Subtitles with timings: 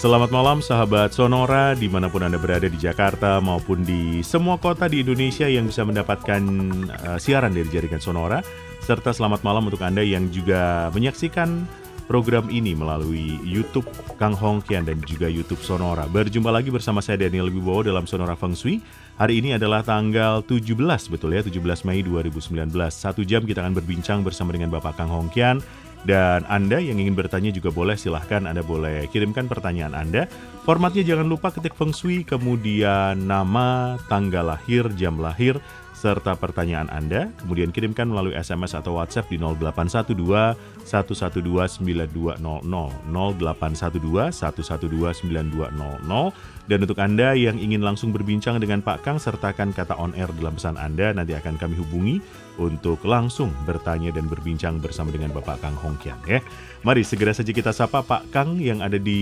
[0.00, 4.88] Selamat malam sahabat Sonora di mana pun Anda berada di Jakarta maupun di semua kota
[4.88, 6.40] di Indonesia yang bisa mendapatkan
[6.88, 8.40] uh, siaran dari jaringan Sonora
[8.80, 11.68] serta selamat malam untuk Anda yang juga menyaksikan
[12.08, 13.84] program ini melalui YouTube
[14.16, 16.08] Kang Hong Kian dan juga YouTube Sonora.
[16.08, 18.80] Berjumpa lagi bersama saya Daniel Wibowo dalam Sonora Feng Shui.
[19.20, 20.80] Hari ini adalah tanggal 17
[21.12, 22.72] betul ya 17 Mei 2019.
[22.88, 25.60] Satu jam kita akan berbincang bersama dengan Bapak Kang Hong Kian
[26.08, 30.24] dan Anda yang ingin bertanya juga boleh silahkan Anda boleh kirimkan pertanyaan Anda.
[30.64, 35.60] Formatnya jangan lupa ketik feng shui, kemudian nama, tanggal lahir, jam lahir,
[36.00, 37.28] serta pertanyaan Anda.
[37.44, 40.56] Kemudian kirimkan melalui SMS atau WhatsApp di 0812
[40.88, 49.18] 112 9200 0812 112 9200 dan untuk Anda yang ingin langsung berbincang dengan Pak Kang
[49.18, 52.22] sertakan kata on air dalam pesan Anda nanti akan kami hubungi
[52.62, 56.38] untuk langsung bertanya dan berbincang bersama dengan Bapak Kang Hongkian ya.
[56.86, 59.18] Mari segera saja kita sapa Pak Kang yang ada di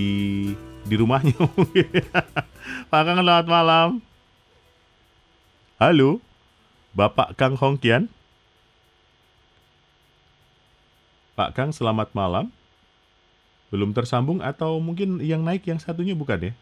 [0.85, 1.33] di rumahnya.
[2.93, 3.89] Pak Kang selamat malam.
[5.81, 6.21] Halo.
[6.93, 8.13] Bapak Kang Hongkian.
[11.33, 12.53] Pak Kang, selamat malam.
[13.73, 16.53] Belum tersambung atau mungkin yang naik yang satunya bukan ya?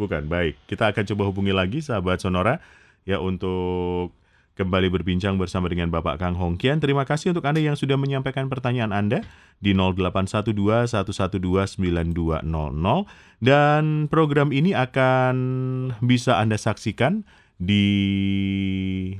[0.00, 0.56] Bukan, baik.
[0.64, 2.56] Kita akan coba hubungi lagi sahabat Sonora
[3.04, 4.16] ya untuk
[4.56, 6.80] kembali berbincang bersama dengan Bapak Kang Hongkian.
[6.80, 9.20] Terima kasih untuk Anda yang sudah menyampaikan pertanyaan Anda
[9.60, 10.52] di 0812
[10.92, 12.44] 112 9200
[13.40, 15.36] dan program ini akan
[16.04, 17.28] bisa Anda saksikan
[17.60, 17.84] di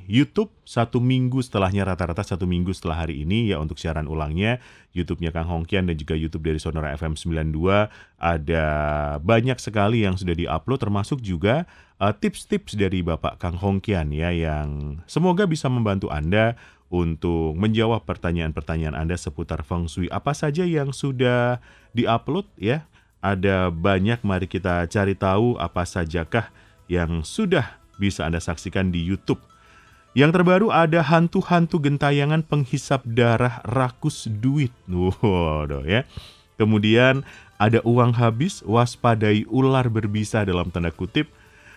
[0.09, 4.64] YouTube satu minggu setelahnya rata-rata satu minggu setelah hari ini ya untuk siaran ulangnya
[4.97, 7.53] YouTube-nya Kang Hongkian dan juga YouTube dari Sonora FM 92
[8.16, 8.66] ada
[9.20, 11.69] banyak sekali yang sudah diupload termasuk juga
[12.00, 16.56] uh, tips-tips dari Bapak Kang Hongkian ya yang semoga bisa membantu Anda
[16.88, 20.10] untuk menjawab pertanyaan-pertanyaan Anda seputar feng shui.
[20.10, 21.62] Apa saja yang sudah
[21.94, 22.88] diupload ya?
[23.20, 26.48] Ada banyak mari kita cari tahu apa sajakah
[26.91, 29.44] yang sudah bisa Anda saksikan di YouTube.
[30.16, 34.75] Yang terbaru ada hantu-hantu gentayangan penghisap darah rakus duit.
[34.91, 36.03] Waduh ya.
[36.59, 37.22] Kemudian
[37.61, 41.31] ada uang habis, waspadai ular berbisa dalam tanda kutip.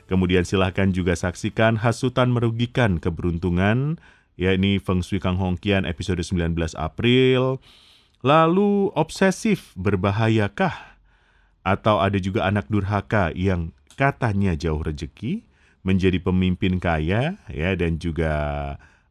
[0.09, 4.01] Kemudian silahkan juga saksikan hasutan merugikan keberuntungan,
[4.35, 7.61] ya ini Feng Shui Kang Hongkian episode 19 April.
[8.23, 10.95] Lalu obsesif berbahayakah?
[11.63, 15.47] Atau ada juga anak durhaka yang katanya jauh rejeki
[15.83, 18.33] menjadi pemimpin kaya ya dan juga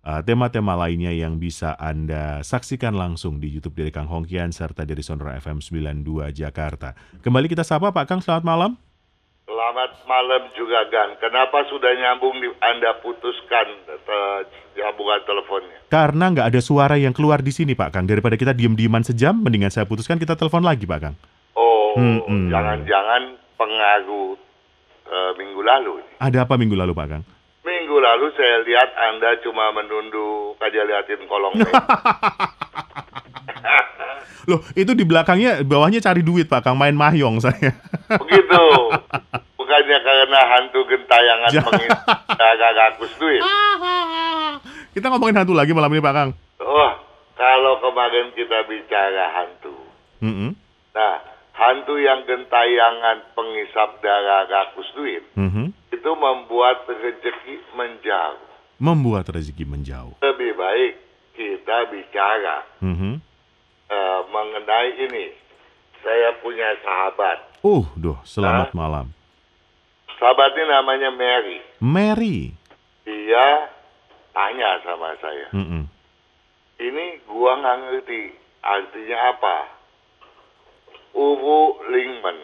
[0.03, 4.89] uh, tema-tema uh, lainnya yang bisa Anda saksikan langsung di YouTube dari Kang Hongkian serta
[4.89, 6.97] dari Sonora FM 92 Jakarta.
[7.21, 8.73] Kembali kita sapa Pak Kang, selamat malam.
[9.45, 11.21] Selamat malam juga Gan.
[11.21, 13.69] Kenapa sudah nyambung di Anda putuskan
[14.73, 15.79] nyambungan teleponnya?
[15.93, 18.09] Karena nggak ada suara yang keluar di sini Pak Kang.
[18.09, 21.17] Daripada kita diem-dieman sejam, mendingan saya putuskan kita telepon lagi Pak Kang.
[21.53, 22.01] Oh,
[22.49, 24.41] jangan-jangan pengaruh
[25.13, 26.01] uh, minggu lalu.
[26.17, 27.23] Ada apa minggu lalu Pak Kang?
[27.63, 31.55] Minggu lalu saya lihat Anda cuma menunduk aja liatin kolong
[34.51, 37.79] Loh, itu di belakangnya, bawahnya cari duit Pak Kang, main mahjong saya.
[38.11, 38.65] Begitu.
[39.59, 41.63] Bukannya karena hantu gentayangan
[42.51, 43.39] agak kakus duit.
[44.99, 46.31] Kita ngomongin hantu lagi malam ini Pak Kang.
[46.59, 46.91] Oh,
[47.39, 49.79] kalau kemarin kita bicara hantu.
[50.19, 50.51] Mm -hmm.
[50.91, 51.17] Nah,
[51.63, 55.67] hantu yang gentayangan penghisap darah rakus duit mm -hmm.
[55.95, 58.43] itu membuat rezeki menjauh.
[58.83, 60.19] Membuat rezeki menjauh.
[60.19, 60.93] Lebih baik
[61.39, 63.15] kita bicara mm -hmm.
[63.89, 65.27] uh, mengenai ini.
[66.03, 67.63] Saya punya sahabat.
[67.63, 69.07] Uh, doh, selamat nah, malam.
[70.19, 71.63] Sahabatnya namanya Mary.
[71.79, 72.39] Mary.
[73.07, 73.71] Dia
[74.35, 75.47] tanya sama saya.
[75.55, 75.83] Mm -mm.
[76.83, 78.23] Ini gua nggak ngerti
[78.63, 79.82] artinya apa
[81.13, 82.39] Uwu Lingman.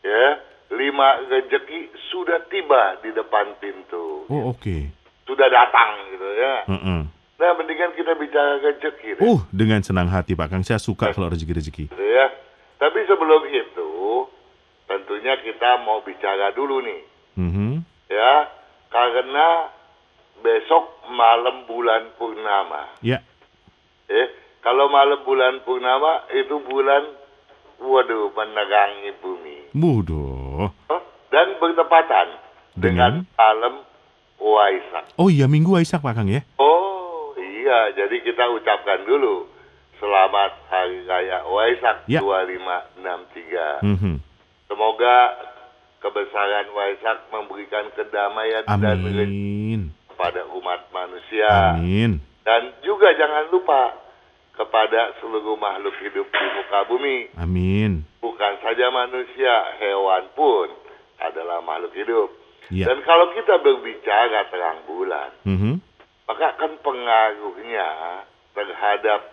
[0.00, 0.40] Ya,
[0.72, 4.24] lima rezeki sudah tiba di depan pintu.
[4.32, 4.60] Oh, oke.
[4.60, 4.80] Okay.
[5.28, 6.54] Sudah datang gitu ya.
[6.66, 7.00] Mm -mm.
[7.40, 9.20] Nah, mendingan kita bicara rezeki.
[9.20, 10.64] Uh, dengan senang hati Pak Kang.
[10.64, 11.88] Saya suka kalau rezeki-rezeki.
[11.92, 12.28] Gitu ya.
[12.80, 13.92] Tapi sebelum itu,
[14.88, 17.02] tentunya kita mau bicara dulu nih.
[17.36, 17.72] Mm -hmm.
[18.08, 18.48] Ya,
[18.88, 19.68] karena
[20.40, 22.88] besok malam bulan purnama.
[23.04, 23.20] Ya.
[24.08, 24.26] Eh,
[24.64, 27.19] kalau malam bulan purnama itu bulan
[27.80, 29.58] waduh, menerangi bumi.
[29.74, 30.70] Mudah.
[31.30, 32.28] Dan bertepatan
[32.76, 33.74] dengan, dengan malam
[34.40, 35.04] Waisak.
[35.20, 36.40] Oh iya, Minggu Waisak Pak Kang ya?
[36.56, 39.44] Oh iya, jadi kita ucapkan dulu
[40.00, 42.24] selamat Hari Raya Waisak ya.
[42.24, 43.84] 2563.
[43.84, 44.14] Mm -hmm.
[44.64, 45.16] Semoga
[46.00, 48.80] kebesaran Waisak memberikan kedamaian Amin.
[48.80, 48.98] dan
[50.08, 51.76] kepada umat manusia.
[51.76, 52.20] Amin.
[52.44, 53.92] Dan juga jangan lupa
[54.60, 57.32] kepada seluruh makhluk hidup di muka bumi.
[57.40, 58.04] Amin.
[58.20, 60.68] Bukan saja manusia, hewan pun
[61.16, 62.28] adalah makhluk hidup.
[62.68, 62.92] Ya.
[62.92, 65.74] Dan kalau kita berbicara terang bulan, mm -hmm.
[66.28, 67.88] maka kan pengaruhnya
[68.52, 69.32] terhadap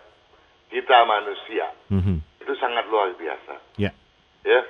[0.72, 2.16] kita manusia mm -hmm.
[2.40, 3.60] itu sangat luar biasa.
[3.76, 3.92] Ya.
[4.48, 4.64] Ya.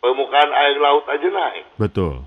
[0.00, 1.68] Permukaan air laut aja naik.
[1.78, 2.24] Betul.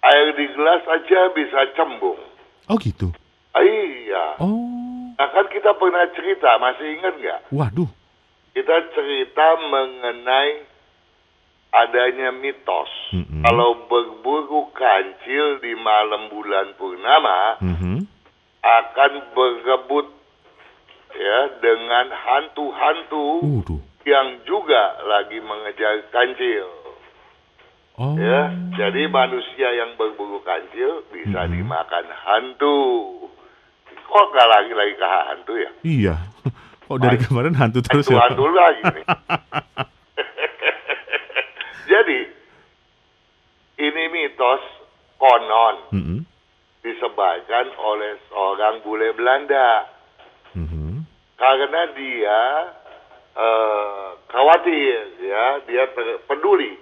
[0.00, 2.22] Air di gelas aja bisa cembung.
[2.70, 3.10] Oh gitu.
[3.58, 4.38] Iya.
[4.38, 4.77] Oh.
[5.18, 7.40] Nah kan kita pernah cerita, masih ingat nggak?
[7.50, 7.90] Waduh.
[8.54, 10.62] Kita cerita mengenai
[11.74, 12.88] adanya mitos.
[13.10, 13.42] Mm -hmm.
[13.42, 17.98] Kalau berburu kancil di malam bulan purnama mm -hmm.
[18.62, 20.06] akan berebut
[21.18, 26.66] ya dengan hantu-hantu uh, yang juga lagi mengejar kancil.
[27.98, 28.14] Oh.
[28.14, 31.54] Ya, jadi manusia yang berburu kancil bisa mm -hmm.
[31.58, 32.78] dimakan hantu.
[34.08, 35.70] Kok gak lagi-lagi ke hantu ya?
[35.84, 36.14] Iya.
[36.88, 38.20] Kok dari kemarin hantu terus hantu, ya?
[38.24, 39.04] Hantu lagi nih.
[41.92, 42.20] Jadi
[43.78, 44.64] ini mitos
[45.20, 46.20] konon mm -hmm.
[46.80, 49.84] disebarkan oleh seorang bule Belanda
[50.54, 50.92] mm -hmm.
[51.36, 52.40] karena dia
[53.36, 55.84] uh, khawatir ya dia
[56.26, 56.78] peduli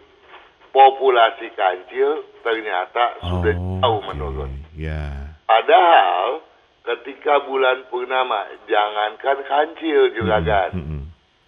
[0.72, 4.52] populasi kancil ternyata oh, sudah jauh menurun.
[4.76, 5.40] Yeah.
[5.48, 6.44] Padahal
[6.86, 10.50] ketika bulan purnama jangankan kancil juga mm -hmm.
[10.50, 10.70] kan.
[10.72, 10.96] Mm -hmm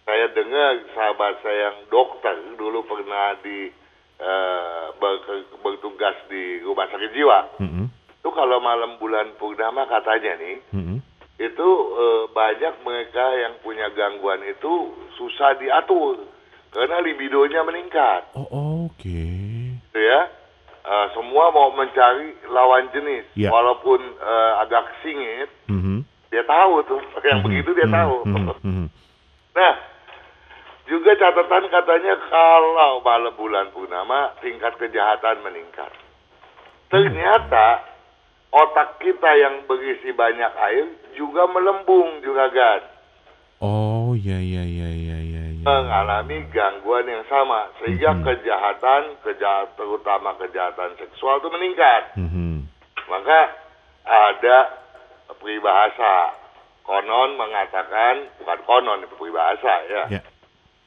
[0.08, 3.68] saya dengar sahabat saya yang dokter dulu pernah di
[4.16, 5.20] uh, ber,
[5.60, 7.60] bertugas di rumah sakit jiwa.
[7.60, 7.86] Mm -hmm.
[8.16, 10.98] Itu kalau malam bulan purnama katanya nih, mm -hmm.
[11.36, 16.24] itu uh, banyak mereka yang punya gangguan itu susah diatur
[16.72, 18.32] karena libidonya meningkat.
[18.32, 18.96] Oh oke.
[18.96, 19.76] Okay.
[19.76, 20.24] Gitu ya.
[20.88, 23.52] Uh, semua mau mencari lawan jenis, yeah.
[23.52, 25.98] walaupun uh, agak singit, mm -hmm.
[26.32, 26.96] dia tahu tuh,
[27.28, 27.44] yang mm -hmm.
[27.44, 28.24] begitu dia tahu.
[28.24, 28.86] Mm -hmm.
[29.52, 29.74] nah,
[30.88, 35.92] juga catatan katanya kalau malam bulan purnama tingkat kejahatan meningkat.
[36.88, 37.84] Ternyata
[38.48, 42.80] otak kita yang berisi banyak air juga melembung juga kan.
[43.60, 44.96] Oh ya ya ya ya ya.
[45.04, 45.07] ya.
[45.64, 48.26] Mengalami gangguan yang sama sehingga mm -hmm.
[48.26, 52.02] kejahatan, kejahatan terutama kejahatan seksual itu meningkat.
[52.14, 52.54] Mm -hmm.
[53.08, 53.40] Maka
[54.04, 54.58] ada
[55.38, 56.36] peribahasa
[56.84, 60.04] konon mengatakan bukan konon itu peribahasa ya.
[60.20, 60.24] Yeah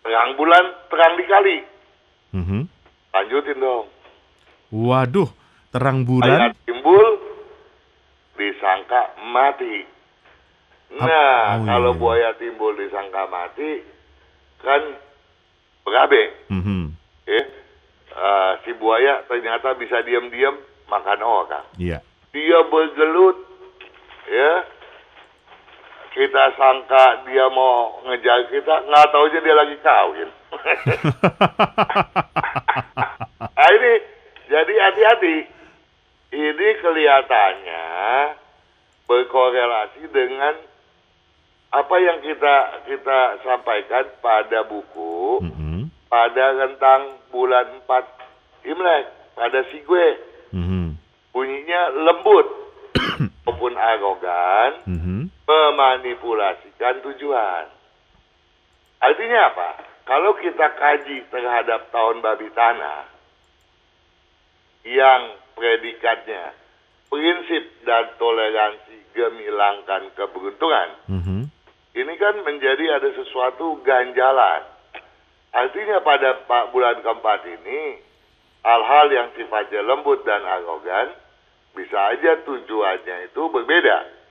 [0.02, 1.58] terang bulan terang dikali.
[2.34, 2.62] Mm -hmm.
[3.12, 3.86] Lanjutin dong.
[4.72, 5.30] Waduh,
[5.70, 6.52] terang bulan.
[6.52, 7.08] Ayat timbul
[8.40, 9.86] disangka mati.
[10.92, 12.00] Nah, oh, kalau iya.
[12.00, 13.84] buaya timbul disangka mati,
[14.62, 14.82] kan
[15.86, 16.24] berabe.
[16.50, 16.84] Mm -hmm.
[17.28, 17.46] eh,
[18.16, 20.56] uh, si buaya ternyata bisa diam-diam
[20.92, 21.66] makan orang.
[21.80, 22.04] Iya.
[22.32, 23.38] Dia bergelut,
[24.28, 24.54] ya,
[26.16, 30.30] kita sangka dia mau ngejar kita, nggak tahu aja dia lagi kawin.
[33.58, 33.94] nah ini,
[34.48, 35.38] jadi hati-hati.
[36.32, 37.88] Ini kelihatannya
[39.04, 40.56] berkorelasi dengan
[41.72, 42.56] apa yang kita
[42.88, 45.80] kita sampaikan pada buku, mm -hmm.
[46.12, 50.20] pada rentang bulan 4 Imlek, pada Sigwe.
[50.52, 50.86] Mm -hmm.
[51.32, 52.48] Bunyinya lembut
[53.48, 54.72] maupun arogan.
[54.84, 57.66] Mm -hmm memanipulasikan tujuan.
[59.02, 59.70] Artinya apa?
[60.08, 63.06] Kalau kita kaji terhadap tahun babi tanah
[64.86, 66.58] yang predikatnya
[67.12, 71.42] prinsip dan toleransi gemilangkan keberuntungan, mm -hmm.
[71.92, 74.62] Ini kan menjadi ada sesuatu ganjalan.
[75.52, 78.00] Artinya pada bulan keempat ini
[78.64, 81.12] hal-hal yang sifatnya lembut dan arogan
[81.76, 84.22] bisa aja tujuannya itu berbeda.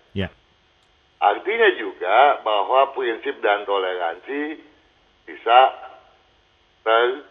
[1.21, 4.57] Artinya juga bahwa prinsip dan toleransi
[5.29, 5.59] bisa
[6.81, 7.29] ter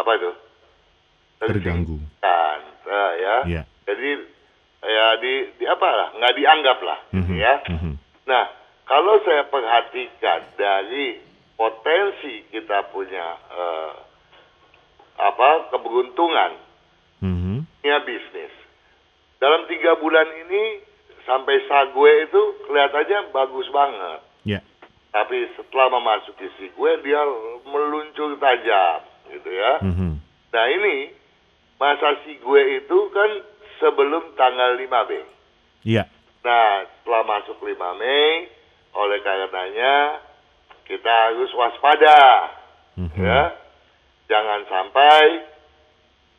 [0.00, 0.30] apa itu
[1.36, 2.00] terganggu.
[2.24, 3.36] Uh, ya.
[3.44, 3.64] Yeah.
[3.84, 4.10] Jadi
[4.80, 7.36] ya di, di apa lah nggak dianggap lah mm -hmm.
[7.36, 7.54] ya.
[7.68, 7.94] Mm -hmm.
[8.24, 8.44] Nah
[8.88, 11.20] kalau saya perhatikan dari
[11.54, 13.92] potensi kita punya uh,
[15.18, 16.56] apa keberuntungan
[17.20, 17.58] mm -hmm.
[17.82, 18.54] punya bisnis
[19.38, 20.82] dalam tiga bulan ini
[21.22, 24.20] sampai Sagwe itu kelihatannya bagus banget.
[24.42, 24.60] Ya.
[25.14, 27.22] Tapi setelah memasuki si gue dia
[27.68, 29.78] meluncur tajam gitu ya.
[29.84, 30.12] Mm-hmm.
[30.56, 30.96] Nah ini
[31.78, 33.30] masa si gue itu kan
[33.78, 35.22] sebelum tanggal 5 Mei.
[35.86, 36.04] Iya.
[36.42, 38.48] Nah setelah masuk 5 Mei
[38.94, 40.24] oleh karenanya
[40.88, 42.20] kita harus waspada
[42.96, 43.24] mm-hmm.
[43.24, 43.42] ya.
[44.28, 45.24] Jangan sampai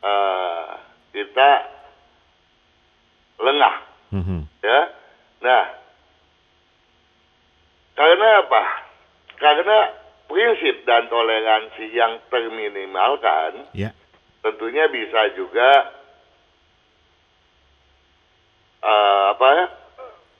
[0.02, 0.66] uh,
[1.10, 1.50] kita
[3.38, 3.76] lengah.
[4.14, 4.40] Mm-hmm.
[4.62, 4.80] Ya.
[5.40, 5.64] Nah,
[7.94, 8.62] karena apa?
[9.40, 9.78] Karena
[10.30, 13.90] prinsip dan toleransi yang terminimalkan, yeah.
[14.44, 15.70] tentunya bisa juga
[18.84, 19.66] uh, apa ya,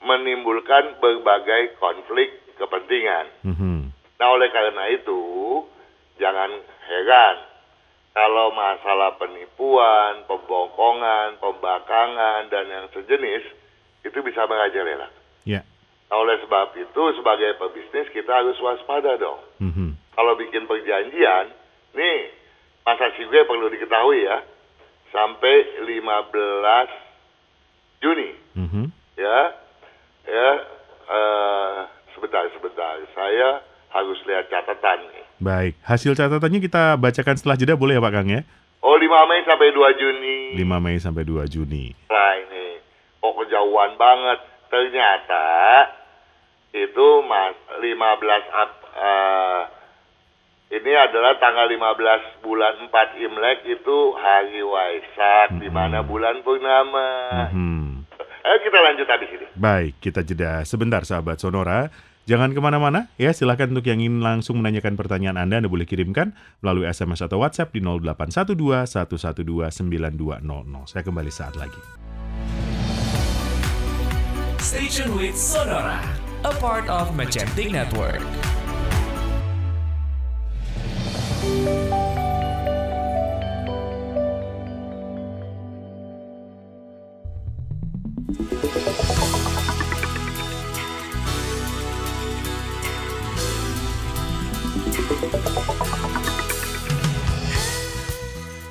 [0.01, 3.29] menimbulkan berbagai konflik kepentingan.
[3.45, 3.77] Mm-hmm.
[4.17, 5.21] Nah, oleh karena itu,
[6.21, 6.53] jangan
[6.89, 7.37] heran
[8.11, 13.43] kalau masalah penipuan, pembokongan, pembangkangan, dan yang sejenis
[14.03, 15.07] itu bisa merajalela.
[15.47, 15.63] Ya.
[16.11, 19.39] Nah, oleh sebab itu sebagai pebisnis kita harus waspada dong.
[19.63, 19.89] Mm-hmm.
[20.11, 21.55] Kalau bikin perjanjian,
[21.95, 22.19] nih
[22.83, 24.43] masa sih gue perlu diketahui ya,
[25.15, 27.11] sampai 15
[28.01, 28.31] Juni.
[28.57, 28.85] Mm-hmm.
[29.15, 29.53] Ya,
[30.27, 30.49] ya,
[31.09, 31.77] uh,
[32.13, 33.61] sebentar sebentar, saya
[33.91, 35.25] harus lihat catatan nih.
[35.41, 38.41] Baik, hasil catatannya kita bacakan setelah jeda boleh ya Pak Kang ya?
[38.81, 40.37] Oh 5 Mei sampai 2 Juni.
[40.57, 41.93] 5 Mei sampai 2 Juni.
[42.09, 42.81] Nah ini,
[43.21, 44.39] kok kejauhan banget.
[44.71, 45.45] Ternyata
[46.71, 47.83] itu mas 15
[48.55, 49.61] Ap, uh,
[50.71, 55.61] ini adalah tanggal 15 bulan 4 Imlek itu hari Waisak mm -hmm.
[55.61, 57.09] di mana bulan purnama.
[57.27, 57.85] Mm -hmm.
[58.41, 59.45] Ayo kita lanjut habis ini.
[59.53, 61.93] Baik, kita jeda sebentar sahabat Sonora.
[62.29, 66.37] Jangan ke mana-mana ya, silahkan untuk yang ingin langsung menanyakan pertanyaan Anda, Anda boleh kirimkan
[66.61, 70.89] melalui SMS atau WhatsApp di 0812 112 9200.
[70.89, 71.81] Saya kembali saat lagi.
[74.61, 75.97] Station with Sonora,
[76.45, 78.21] a part of Magentic Network.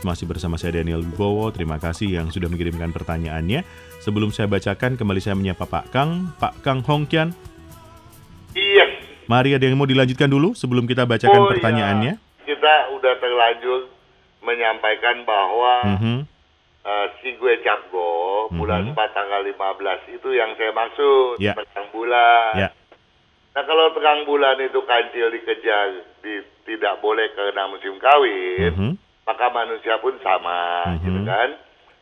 [0.00, 1.52] Masih bersama saya Daniel Wibowo.
[1.52, 3.62] Terima kasih yang sudah mengirimkan pertanyaannya.
[4.00, 7.36] Sebelum saya bacakan, kembali saya menyapa Pak Kang, Pak Kang Hongkian.
[8.56, 8.86] Iya.
[9.28, 11.52] Mari ada yang mau dilanjutkan dulu sebelum kita bacakan oh, iya.
[11.52, 12.12] pertanyaannya.
[12.16, 12.48] Ya.
[12.48, 13.92] Kita udah terlanjur
[14.40, 16.18] menyampaikan bahwa mm -hmm.
[16.84, 18.58] Uh, si gue Capgo mm -hmm.
[18.58, 21.56] bulan 4 tanggal 15 itu yang saya maksud yeah.
[21.56, 22.54] terang bulan.
[22.56, 22.72] Yeah.
[23.50, 28.72] Nah kalau terang bulan itu kancil dikejar di, tidak boleh karena musim kawin.
[28.72, 28.92] Mm -hmm
[29.30, 31.02] maka manusia pun sama, mm-hmm.
[31.06, 31.48] gitu kan.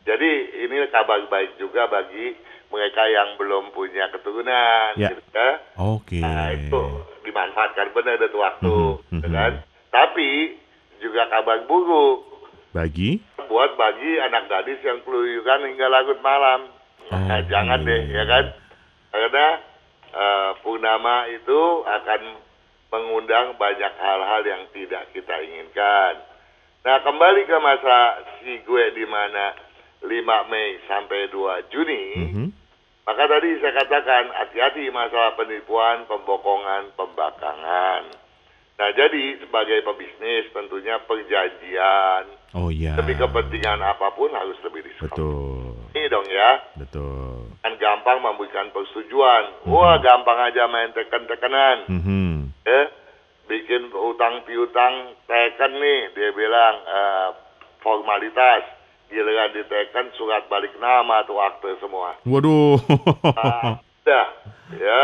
[0.09, 0.31] Jadi
[0.65, 2.33] ini kabar baik juga bagi
[2.73, 5.13] mereka yang belum punya keturunan, yeah.
[5.13, 5.55] gitu kan.
[5.77, 6.17] Oke.
[6.17, 6.23] Okay.
[6.25, 6.83] Nah itu
[7.27, 9.21] dimanfaatkan benar itu waktu, mm-hmm.
[9.21, 9.51] gitu kan.
[9.93, 10.29] Tapi
[10.97, 12.28] juga kabar buruk.
[12.69, 13.17] Bagi?
[13.49, 16.69] Buat bagi anak gadis yang keluyuran hingga larut malam.
[17.09, 18.45] Oh, nah, jangan deh, ya kan.
[19.09, 19.47] Karena
[20.13, 22.21] uh, purnama itu akan
[22.89, 26.25] mengundang banyak hal-hal yang tidak kita inginkan.
[26.79, 27.97] Nah kembali ke masa
[28.41, 29.53] si gue di mana
[30.01, 30.09] 5
[30.49, 32.47] Mei sampai 2 Juni, mm -hmm.
[33.05, 38.03] maka tadi saya katakan hati-hati masalah penipuan, pembokongan, pembangkangan.
[38.79, 42.23] Nah jadi sebagai pebisnis tentunya perjanjian
[42.55, 42.95] oh, iya.
[42.95, 45.11] demi kepentingan apa pun harus lebih diskon.
[45.11, 45.75] Betul.
[45.91, 46.51] Ini dong ya.
[46.79, 47.59] Betul.
[47.59, 49.51] Kan gampang memberikan persetujuan.
[49.51, 49.75] Mm -hmm.
[49.75, 51.91] Wah gampang aja main tekan-tekanan.
[51.91, 52.31] Mm -hmm.
[52.63, 52.81] Ya
[53.49, 57.29] bikin utang piutang teken nih dia bilang uh,
[57.81, 58.61] formalitas
[59.09, 62.77] giliran diteken surat balik nama tuh akte semua waduh
[63.25, 64.27] nah, udah
[64.77, 65.03] ya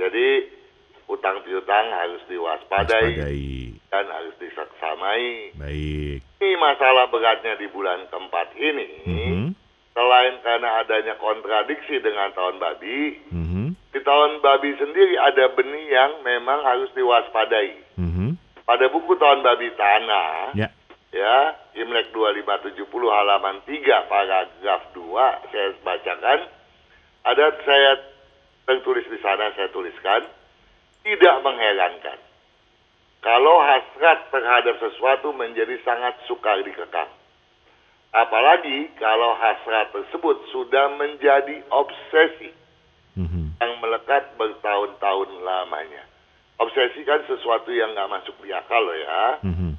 [0.00, 0.48] jadi
[1.08, 3.74] utang piutang harus diwaspadai Waspadai.
[3.88, 9.46] dan harus disaksamai baik ini masalah beratnya di bulan keempat ini mm -hmm.
[9.96, 13.48] selain karena adanya kontradiksi dengan tahun babi mm -hmm
[13.88, 17.98] di tahun babi sendiri ada benih yang memang harus diwaspadai.
[17.98, 18.30] Mm-hmm.
[18.68, 20.70] Pada buku tahun babi tanah, yeah.
[21.08, 26.40] ya Imlek 2570 halaman 3 paragraf 2 saya bacakan,
[27.24, 27.92] ada saya
[28.68, 30.28] tertulis di sana saya tuliskan,
[31.08, 32.20] tidak mengherankan
[33.24, 37.08] kalau hasrat terhadap sesuatu menjadi sangat sukar dikekang.
[38.12, 42.52] Apalagi kalau hasrat tersebut sudah menjadi obsesi
[43.16, 43.56] mm-hmm.
[43.56, 46.04] yang melekat bertahun-tahun lamanya.
[46.60, 49.24] Obsesi kan sesuatu yang nggak masuk di akal loh ya.
[49.44, 49.72] Mm-hmm.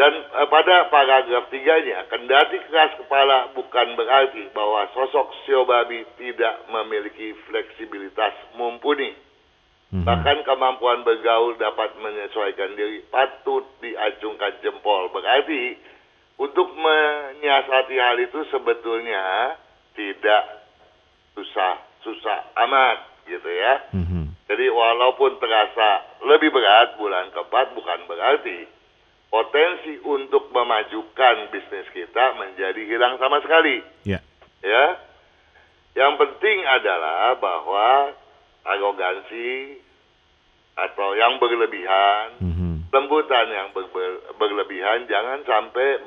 [0.00, 6.66] Dan eh, pada paragraf tiganya, kendati keras kepala bukan berarti bahwa sosok Sio Babi tidak
[6.72, 9.29] memiliki fleksibilitas mumpuni.
[9.90, 10.06] Mm-hmm.
[10.06, 15.10] Bahkan kemampuan bergaul dapat menyesuaikan diri patut diacungkan jempol.
[15.10, 15.74] Berarti
[16.38, 19.58] untuk menyiasati hal itu sebetulnya
[19.98, 20.62] tidak
[21.34, 23.74] susah susah amat gitu ya.
[23.90, 24.24] Mm-hmm.
[24.46, 28.70] Jadi walaupun terasa lebih berat bulan keempat bukan berarti
[29.26, 33.82] potensi untuk memajukan bisnis kita menjadi hilang sama sekali.
[34.06, 34.22] Yeah.
[34.62, 35.02] Ya.
[35.98, 38.14] Yang penting adalah bahwa
[38.76, 39.78] arogansi
[40.78, 42.74] atau yang berlebihan, mm-hmm.
[42.94, 46.00] lembutan yang ber, ber, berlebihan jangan sampai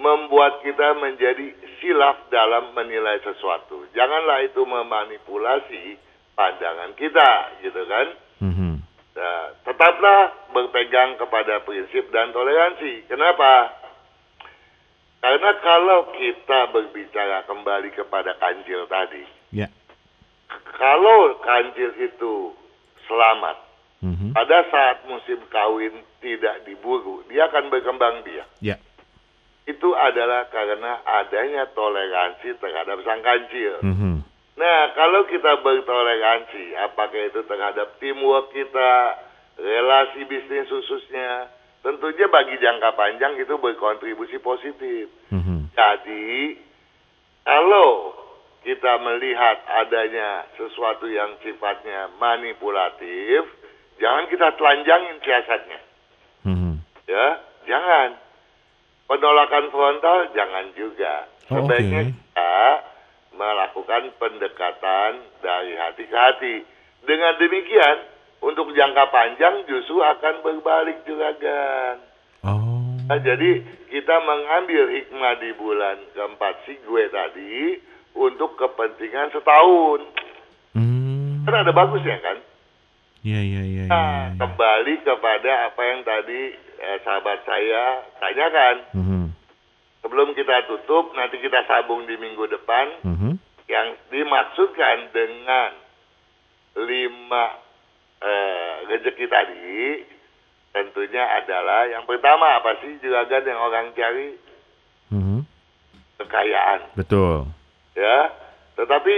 [0.00, 3.86] membuat kita menjadi silaf dalam menilai sesuatu.
[3.94, 6.00] Janganlah itu memanipulasi
[6.34, 8.06] pandangan kita, gitu kan?
[8.42, 8.74] Mm-hmm.
[9.12, 13.06] Nah, tetaplah berpegang kepada prinsip dan toleransi.
[13.06, 13.78] Kenapa?
[15.22, 19.22] Karena kalau kita berbicara kembali kepada kancil tadi,
[19.54, 19.70] yeah.
[20.76, 22.34] Kalau kancil itu
[23.06, 23.56] selamat,
[24.04, 24.30] mm-hmm.
[24.36, 28.48] pada saat musim kawin tidak diburu, dia akan berkembang biak.
[28.62, 28.80] Yeah
[29.62, 33.78] itu adalah karena adanya toleransi terhadap sang kancil.
[33.86, 34.14] Mm -hmm.
[34.58, 39.22] Nah, kalau kita bertoleransi, apakah itu terhadap teamwork kita,
[39.56, 41.46] relasi bisnis khususnya,
[41.86, 45.06] tentunya bagi jangka panjang itu berkontribusi positif.
[45.30, 45.58] Mm -hmm.
[45.78, 46.58] Jadi,
[47.46, 48.18] kalau
[48.62, 53.46] kita melihat adanya sesuatu yang sifatnya manipulatif,
[53.98, 55.80] jangan kita telanjangin siasatnya.
[56.46, 56.74] Mm -hmm.
[57.10, 57.26] Ya,
[57.66, 58.08] jangan
[59.10, 61.14] penolakan frontal jangan juga.
[61.50, 62.14] Oh, Sebaiknya okay.
[62.14, 62.54] kita
[63.34, 65.10] melakukan pendekatan
[65.42, 66.56] dari hati ke hati.
[67.02, 67.96] Dengan demikian,
[68.42, 72.02] untuk jangka panjang justru akan berbalik juragan.
[72.42, 72.98] Oh.
[73.06, 77.54] Nah, jadi kita mengambil hikmah di bulan keempat si gue tadi
[78.16, 80.00] untuk kepentingan setahun.
[80.76, 81.44] Hmm.
[81.44, 82.38] Kan ada bagus ya kan?
[83.22, 83.84] Iya, iya, iya.
[83.86, 84.38] Nah, ya, ya.
[84.42, 88.76] kembali kepada apa yang tadi eh, sahabat saya tanyakan.
[88.98, 89.24] Mm -hmm.
[90.02, 92.98] Sebelum kita tutup, nanti kita sambung di minggu depan.
[93.06, 93.32] Mm -hmm.
[93.70, 95.70] Yang dimaksudkan dengan
[96.82, 97.44] lima
[98.26, 100.02] eh, rezeki tadi,
[100.74, 104.34] tentunya adalah yang pertama apa sih juragan yang orang cari?
[105.14, 105.40] Mm -hmm.
[106.26, 106.98] Kekayaan.
[106.98, 107.46] Betul.
[107.92, 108.32] Ya,
[108.80, 109.16] tetapi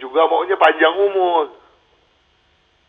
[0.00, 1.64] juga maunya panjang umur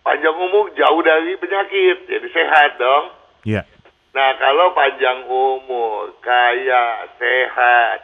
[0.05, 3.05] panjang umur jauh dari penyakit, jadi sehat dong.
[3.49, 3.65] Iya.
[4.13, 7.99] Nah kalau panjang umur, kaya, sehat,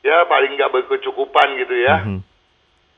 [0.00, 1.96] ya paling nggak berkecukupan gitu ya.
[2.00, 2.20] Mm -hmm.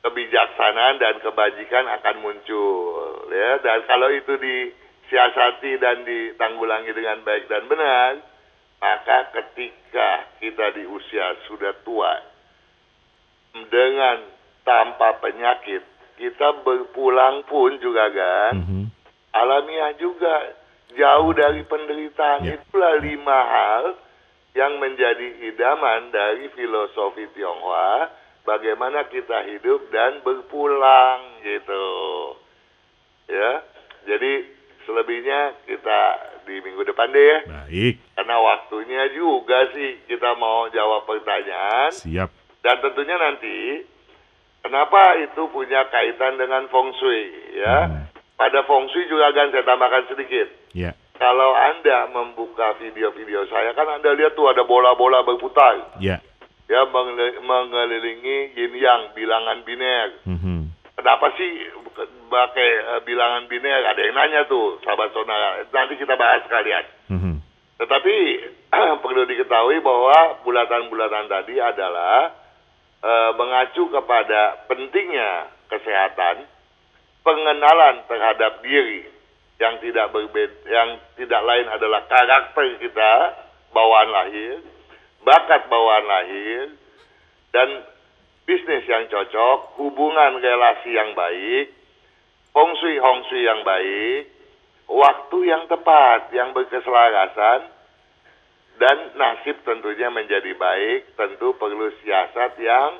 [0.05, 3.59] Kebijaksanaan dan kebajikan akan muncul ya.
[3.61, 8.20] Dan kalau itu disiasati dan ditanggulangi dengan baik dan benar,
[8.79, 12.33] maka ketika kita di usia sudah tua
[13.54, 14.26] dengan
[14.66, 15.82] tanpa penyakit.
[16.18, 18.52] Kita berpulang pun juga kan?
[18.58, 18.84] Mm -hmm.
[19.34, 20.54] alamiah juga
[20.94, 22.46] jauh dari penderitaan.
[22.46, 22.58] Yeah.
[22.58, 23.84] itulah lima hal
[24.54, 28.10] yang menjadi idaman dari filosofi Tionghoa
[28.46, 31.86] bagaimana kita hidup dan berpulang gitu.
[33.26, 33.66] Ya
[34.06, 34.46] jadi
[34.86, 36.00] selebihnya kita
[36.46, 37.38] di minggu depan deh ya.
[37.50, 37.94] Baik.
[38.14, 41.90] Karena waktunya juga sih kita mau jawab pertanyaan.
[41.90, 43.85] Siap dan tentunya nanti
[44.64, 47.85] Kenapa itu punya kaitan dengan feng shui ya?
[47.85, 48.09] Hmm.
[48.40, 50.48] Pada feng shui juga akan saya tambahkan sedikit.
[50.72, 50.96] Yeah.
[51.20, 56.00] Kalau Anda membuka video-video saya kan Anda lihat tuh ada bola-bola berputar.
[56.00, 56.24] Yeah.
[56.64, 56.88] Ya
[57.44, 60.24] mengelilingi yin yang bilangan biner.
[60.24, 60.61] Mm -hmm.
[60.96, 61.68] Kenapa sih
[62.33, 63.85] pakai uh, bilangan biner?
[63.85, 65.61] Ada yang nanya tuh, sahabat saudara.
[65.77, 66.88] Nanti kita bahas sekalian.
[67.12, 67.35] Mm -hmm.
[67.85, 68.16] Tetapi
[69.05, 72.43] perlu diketahui bahwa bulatan-bulatan tadi adalah
[73.36, 76.48] mengacu kepada pentingnya kesehatan,
[77.20, 79.04] pengenalan terhadap diri
[79.60, 80.88] yang tidak berbeda, yang
[81.20, 83.12] tidak lain adalah karakter kita
[83.76, 84.64] bawaan lahir,
[85.20, 86.72] bakat bawaan lahir,
[87.52, 87.68] dan
[88.48, 91.72] bisnis yang cocok, hubungan relasi yang baik,
[92.56, 94.32] hongsui hongsui yang baik,
[94.88, 97.73] waktu yang tepat, yang berkeselarasan,
[98.78, 102.98] dan nasib tentunya menjadi baik tentu perlu siasat yang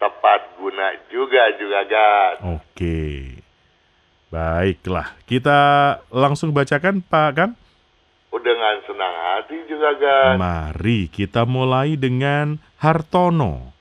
[0.00, 2.34] tepat guna juga juga Gan.
[2.60, 3.40] Oke.
[4.32, 5.60] Baiklah, kita
[6.12, 7.50] langsung bacakan Pak Kan?
[8.36, 10.34] Dengan senang hati juga Gan.
[10.36, 13.72] Mari kita mulai dengan Hartono.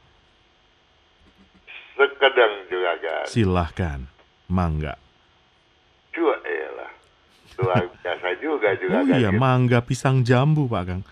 [2.00, 3.26] Sekedang juga Gan.
[3.28, 4.00] Silahkan,
[4.48, 4.96] mangga.
[6.16, 6.55] Elah.
[7.60, 9.00] Luar biasa juga juga.
[9.00, 9.40] Oh iya, gitu.
[9.40, 11.04] mangga pisang jambu Pak Kang.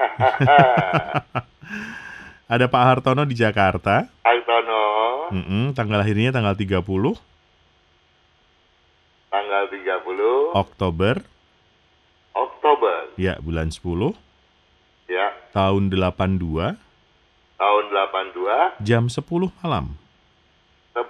[2.52, 4.10] Ada Pak Hartono di Jakarta.
[4.26, 4.82] Hartono.
[5.30, 6.82] Mm -mm, tanggal lahirnya tanggal 30.
[9.30, 11.22] Tanggal 30 Oktober.
[12.34, 12.98] Oktober.
[13.14, 14.18] Ya, bulan 10.
[15.06, 15.30] Ya.
[15.54, 16.74] Tahun 82.
[17.54, 18.82] Tahun 82.
[18.82, 19.22] Jam 10
[19.62, 19.94] malam.
[20.90, 21.06] 10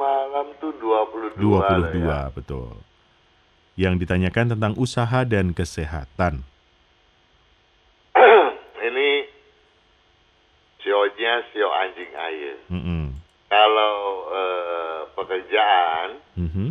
[0.00, 1.36] malam tuh 22.
[1.36, 2.32] 22, ya.
[2.32, 2.87] betul.
[3.78, 6.42] Yang ditanyakan tentang usaha dan kesehatan.
[8.90, 9.08] Ini
[10.82, 12.56] sionya sio anjing air.
[12.66, 13.04] Mm -mm.
[13.46, 13.96] Kalau
[14.34, 16.68] eh, pekerjaan, Mm -hmm.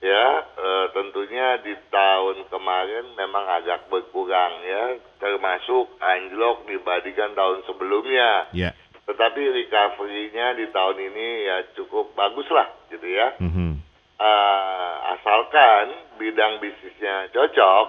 [0.00, 8.48] ya eh, tentunya di tahun kemarin memang agak berkurang ya, termasuk anjlok dibandingkan tahun sebelumnya.
[8.56, 8.72] Ya.
[9.04, 13.36] Tetapi recovery-nya di tahun ini ya cukup bagus lah gitu ya.
[13.44, 13.70] Mm -hmm.
[14.16, 17.86] Eh, asalkan bidang bisnisnya cocok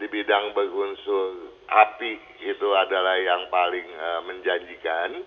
[0.00, 5.20] di bidang berunsur api itu adalah yang paling eh, menjanjikan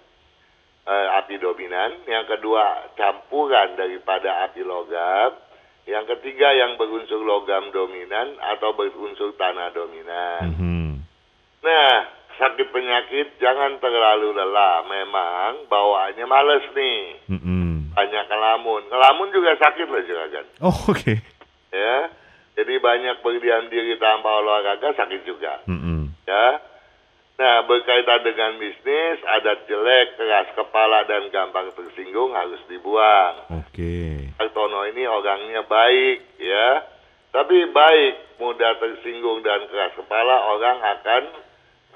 [0.89, 2.09] eh, api dominan.
[2.09, 5.37] Yang kedua campuran daripada api logam.
[5.85, 10.41] Yang ketiga yang berunsur logam dominan atau berunsur tanah dominan.
[10.41, 10.89] Mm -hmm.
[11.61, 12.09] nah
[12.41, 14.89] sakit penyakit jangan terlalu lelah.
[14.89, 17.29] Memang bawaannya males nih.
[17.29, 17.80] Mm -mm.
[17.91, 18.81] Banyak ngelamun.
[18.87, 20.45] Ngelamun juga sakit loh juragan.
[20.63, 21.13] Oh, oke.
[21.71, 21.97] Ya.
[22.55, 25.63] Jadi banyak berdiam diri tanpa olahraga sakit juga.
[25.67, 26.01] Mm -mm.
[26.27, 26.47] Ya.
[27.41, 33.49] Nah, berkaitan dengan bisnis, adat jelek, keras kepala dan gampang tersinggung harus dibuang.
[33.65, 34.29] Oke.
[34.51, 36.85] Tono ini orangnya baik, ya.
[37.33, 41.23] Tapi baik, mudah tersinggung dan keras kepala, orang akan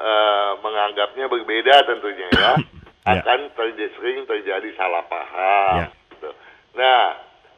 [0.02, 2.54] eh, menganggapnya berbeda tentunya ya.
[3.06, 3.22] Ya.
[3.22, 5.74] Akan terjadi sering terjadi salah paham.
[5.78, 5.88] Ya.
[6.10, 6.30] gitu.
[6.74, 7.04] Nah,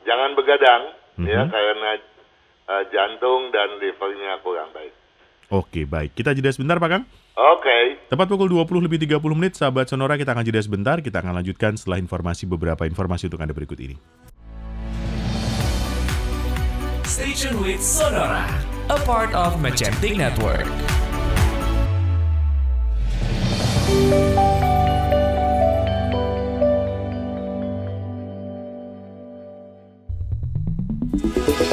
[0.03, 0.81] jangan begadang
[1.23, 1.49] ya Mhm.
[1.49, 1.91] karena
[2.67, 4.91] eh, jantung dan livernya kurang baik.
[5.47, 6.11] Oke, baik.
[6.11, 7.03] Kita jeda sebentar, Pak Kang.
[7.39, 8.03] Oke.
[8.11, 10.99] Tepat pukul 20 lebih 30 menit, sahabat Sonora, kita akan jeda sebentar.
[10.99, 13.95] Kita akan lanjutkan setelah informasi beberapa informasi untuk Anda berikut ini.
[17.07, 18.43] Station with Sonora,
[18.91, 20.67] a part of Magentic Network.
[31.47, 31.63] Sahabat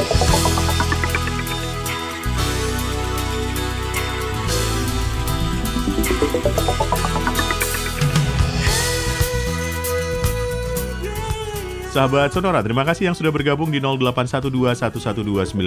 [12.31, 15.59] Sonora, terima kasih yang sudah bergabung di 081211292200.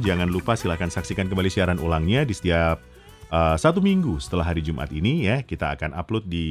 [0.00, 2.80] Jangan lupa silahkan saksikan kembali siaran ulangnya di setiap
[3.28, 5.44] uh, satu minggu setelah hari Jumat ini ya.
[5.44, 6.48] Kita akan upload di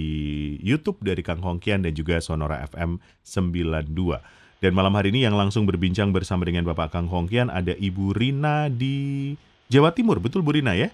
[0.61, 4.36] YouTube dari Kang Hongkian dan juga Sonora FM 92.
[4.57, 8.73] Dan malam hari ini yang langsung berbincang bersama dengan Bapak Kang Hongkian ada Ibu Rina
[8.73, 9.37] di
[9.69, 10.17] Jawa Timur.
[10.17, 10.89] Betul Bu Rina ya?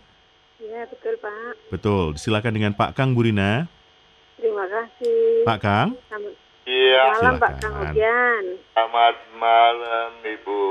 [0.60, 1.72] Iya betul Pak.
[1.72, 2.20] Betul.
[2.20, 3.72] Silakan dengan Pak Kang Bu Rina.
[4.36, 5.48] Terima kasih.
[5.48, 5.90] Pak Kang.
[6.12, 6.36] Selamat
[6.68, 7.04] Iya.
[7.16, 7.52] malam Pak.
[7.64, 8.44] Kang Ogian.
[8.76, 10.64] Selamat malam Ibu.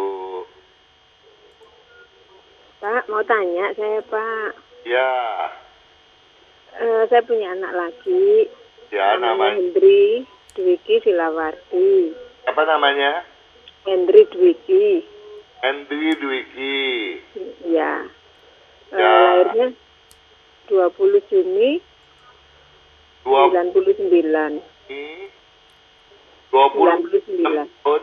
[2.76, 4.50] Pak mau tanya saya Pak.
[4.84, 5.12] Ya.
[6.76, 8.52] Eh, saya punya anak lagi.
[8.92, 12.12] Ya namanya namanya Hendri Dwiki Silawarti.
[12.44, 13.22] Apa namanya?
[13.82, 15.02] Hendri Dwiki.
[15.60, 16.76] Hendri Dwiki.
[17.66, 18.06] Ya.
[18.92, 19.12] Eh, Ya.
[19.40, 19.66] lahirnya
[20.68, 21.80] 20 Juni
[23.22, 24.60] Dua 99.
[24.90, 25.30] ini
[26.50, 27.70] 20 99.
[27.80, 28.02] tahun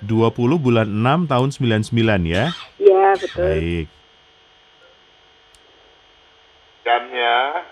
[0.00, 2.54] 20 bulan 6 tahun 99 ya.
[2.78, 3.44] Iya betul.
[3.44, 3.88] Baik.
[6.86, 7.66] jamnya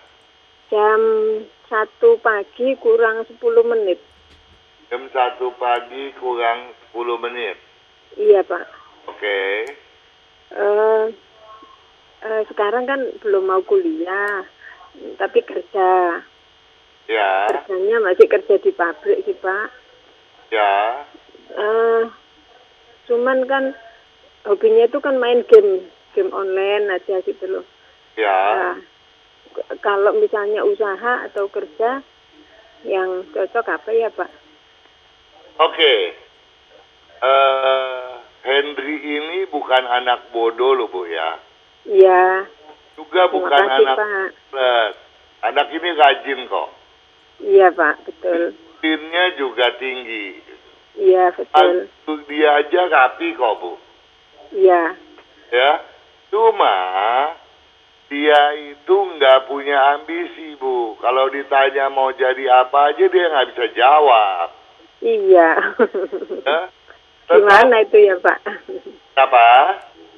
[0.68, 1.00] Jam
[1.70, 4.02] 1 pagi kurang 10 menit.
[4.86, 5.12] Jam 1
[5.56, 7.56] pagi kurang 10 menit.
[8.14, 8.64] Iya Pak.
[9.06, 9.40] Oke.
[10.50, 11.04] eh
[12.22, 14.46] eh, sekarang kan belum mau kuliah,
[15.16, 16.20] tapi kerja.
[17.04, 19.68] Ya, Kerjanya masih kerja di pabrik sih Pak.
[20.48, 21.04] ya.
[21.52, 22.02] eh
[23.04, 23.76] cuman kan
[24.42, 25.84] hobinya itu kan main game,
[26.16, 27.64] game online aja gitu loh.
[28.16, 28.72] Ya.
[29.52, 32.00] K- kalau misalnya usaha atau kerja
[32.84, 34.30] yang cocok apa ya Pak?
[35.58, 35.94] Oke.
[37.22, 38.14] Eh
[38.44, 41.40] Henry ini bukan anak bodoh loh Bu ya.
[41.84, 42.48] Iya,
[42.96, 43.96] Juga terima bukan kasih anak
[44.52, 44.90] Pak.
[45.44, 46.68] Anak ini rajin kok.
[47.40, 48.52] Iya Pak, betul.
[48.52, 50.40] Disiplinnya juga tinggi.
[51.00, 51.88] Iya betul.
[51.88, 53.72] Untuk dia aja rapi kok Bu.
[54.52, 54.94] Iya,
[55.52, 55.72] Ya.
[56.28, 56.76] Cuma
[58.10, 61.00] dia itu nggak punya ambisi Bu.
[61.00, 64.63] Kalau ditanya mau jadi apa aja dia nggak bisa jawab.
[65.04, 65.50] Iya.
[66.42, 66.60] Ya.
[67.28, 68.38] Gimana itu ya Pak?
[69.14, 69.48] Apa?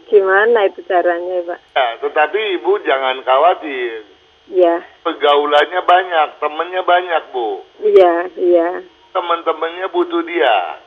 [0.07, 1.61] Gimana itu caranya Pak?
[1.75, 4.07] Ya, tetapi ibu jangan khawatir.
[4.47, 7.67] Iya, Pergaulannya banyak, temennya banyak bu.
[7.83, 8.69] iya, iya.
[9.11, 10.79] Teman-temannya butuh dia.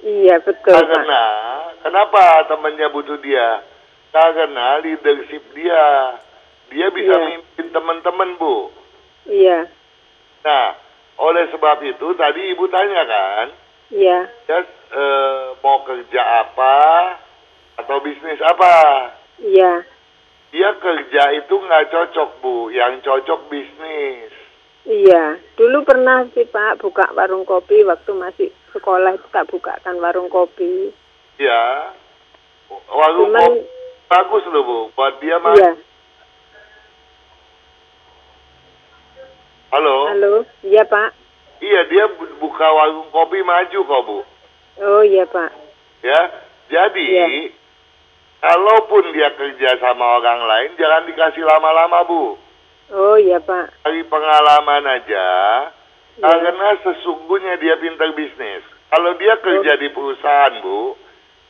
[0.00, 1.82] Iya betul Karena Pak.
[1.82, 3.66] kenapa temannya butuh dia?
[4.14, 5.84] Karena leadership dia,
[6.70, 7.26] dia bisa Iya.
[7.34, 8.70] mimpin teman-teman bu.
[9.26, 9.66] Iya,
[10.40, 10.72] Nah,
[11.20, 13.46] oleh sebab itu tadi ibu tanya kan,
[13.92, 14.58] iya, ya
[14.90, 16.76] eh, mau kerja apa
[17.76, 18.74] atau bisnis apa?
[19.38, 19.84] iya,
[20.50, 24.32] Dia kerja itu nggak cocok bu, yang cocok bisnis.
[24.82, 25.36] iya.
[25.54, 30.90] Dulu pernah sih Pak buka warung kopi waktu masih sekolah itu tak bukakan warung kopi.
[31.38, 31.92] Ya,
[32.90, 33.60] warung Cuman, kopi
[34.10, 35.54] bagus loh bu, buat dia mah.
[35.54, 35.72] iya.
[39.70, 40.10] Halo.
[40.10, 40.32] Halo,
[40.66, 41.14] iya Pak.
[41.62, 44.18] Iya dia bu- buka warung kopi maju kok bu.
[44.80, 45.50] Oh iya Pak.
[46.02, 46.20] Ya,
[46.66, 47.26] jadi Iya.
[48.40, 52.24] kalaupun dia kerja sama orang lain jangan dikasih lama-lama bu.
[52.90, 53.70] Oh iya Pak.
[53.84, 55.26] Dari pengalaman aja,
[56.18, 56.22] Iya.
[56.24, 58.64] karena sesungguhnya dia pintar bisnis.
[58.90, 60.98] Kalau dia kerja di perusahaan bu,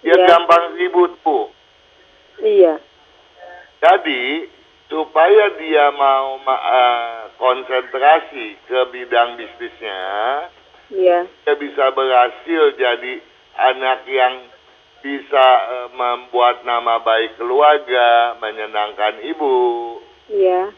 [0.05, 0.27] dia Iya.
[0.29, 1.49] gampang ribut bu.
[2.41, 2.77] Iya,
[3.81, 4.45] Jadi
[4.93, 10.05] supaya dia mau ma- eh, konsentrasi ke bidang bisnisnya,
[10.93, 13.25] iya, dia bisa berhasil jadi
[13.57, 14.35] anak yang
[15.01, 19.57] bisa eh, membuat nama baik keluarga, menyenangkan ibu.
[20.29, 20.69] iya.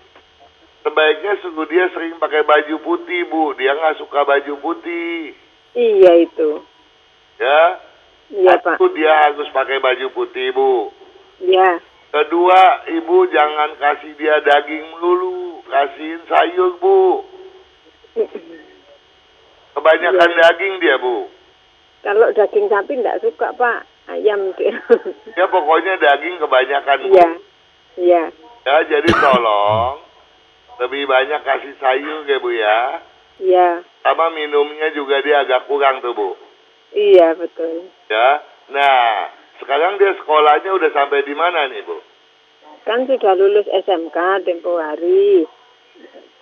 [0.83, 3.55] Sebaiknya sungguh dia sering pakai baju putih, Bu.
[3.55, 5.31] Dia nggak suka baju putih.
[5.79, 6.59] Iya itu.
[7.39, 7.79] Ya.
[8.35, 8.83] Iya Pak.
[8.83, 10.91] Satu, dia harus pakai baju putih, Bu.
[11.39, 11.79] Iya.
[12.11, 15.52] Kedua, ibu jangan kasih dia daging melulu.
[15.73, 17.25] Kasihin sayur, Bu.
[19.73, 20.41] Kebanyakan Iya.
[20.45, 21.33] daging dia, Bu.
[22.05, 23.89] Kalau daging sapi enggak suka Pak.
[24.13, 24.77] Ayam dia.
[25.39, 27.17] Ya pokoknya daging kebanyakan, Bu.
[27.17, 27.29] Iya.
[27.97, 28.25] Iya.
[28.63, 29.97] Ya, jadi tolong
[30.77, 32.79] lebih banyak kasih sayur ya, Bu ya.
[33.41, 33.69] Iya.
[34.05, 36.37] Sama minumnya juga dia agak kurang tuh, Bu.
[36.93, 37.89] Iya betul.
[38.13, 38.45] Ya.
[38.69, 41.97] Nah, sekarang dia sekolahnya udah sampai di mana nih, Bu?
[42.85, 45.49] Kan sudah lulus SMK tempo hari.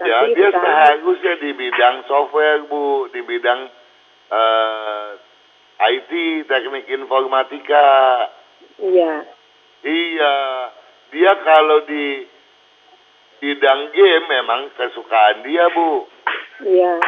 [0.00, 3.60] Ya, Tapi dia sekarang seharusnya di bidang software, Bu, di bidang
[4.30, 5.08] eh,
[5.80, 6.10] IT,
[6.46, 7.86] teknik informatika.
[8.80, 9.24] iya.
[9.80, 10.36] Iya,
[11.08, 12.28] dia kalau di
[13.40, 16.04] bidang game memang kesukaan dia, Bu.
[16.60, 17.00] Iya.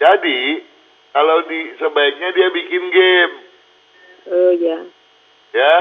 [0.00, 0.64] Jadi,
[1.12, 3.34] kalau di sebaiknya dia bikin game,
[4.26, 4.78] Oh iya.
[5.52, 5.74] ya.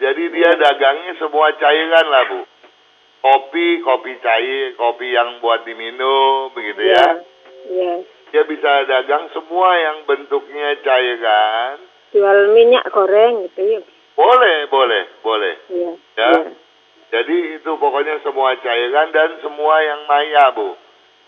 [0.00, 2.40] Jadi dia dagangnya semua cairan lah, Bu.
[3.20, 6.96] Kopi, kopi cair, kopi yang buat diminum, begitu Iya.
[6.96, 7.08] ya.
[7.68, 7.94] Iya.
[8.32, 11.84] Dia bisa dagang semua yang bentuknya cairan.
[12.16, 13.80] Jual minyak goreng gitu ya.
[14.16, 15.54] Boleh, boleh, boleh.
[15.68, 15.92] Iya.
[16.16, 16.30] Ya.
[16.32, 16.42] Iya.
[17.10, 20.78] Jadi itu pokoknya semua cairan dan semua yang maya, Bu.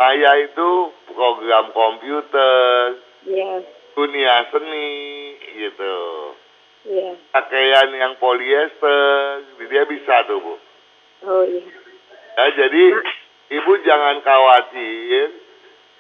[0.00, 0.68] Maya itu
[1.12, 3.66] program komputer, Iya.
[3.92, 4.90] dunia seni,
[5.60, 5.96] gitu.
[6.88, 7.20] Iya.
[7.30, 10.54] Pakaian yang polyester, dia bisa tuh, Bu.
[11.22, 11.62] Oh iya.
[12.32, 12.84] Ya, jadi
[13.52, 15.28] ibu jangan khawatir,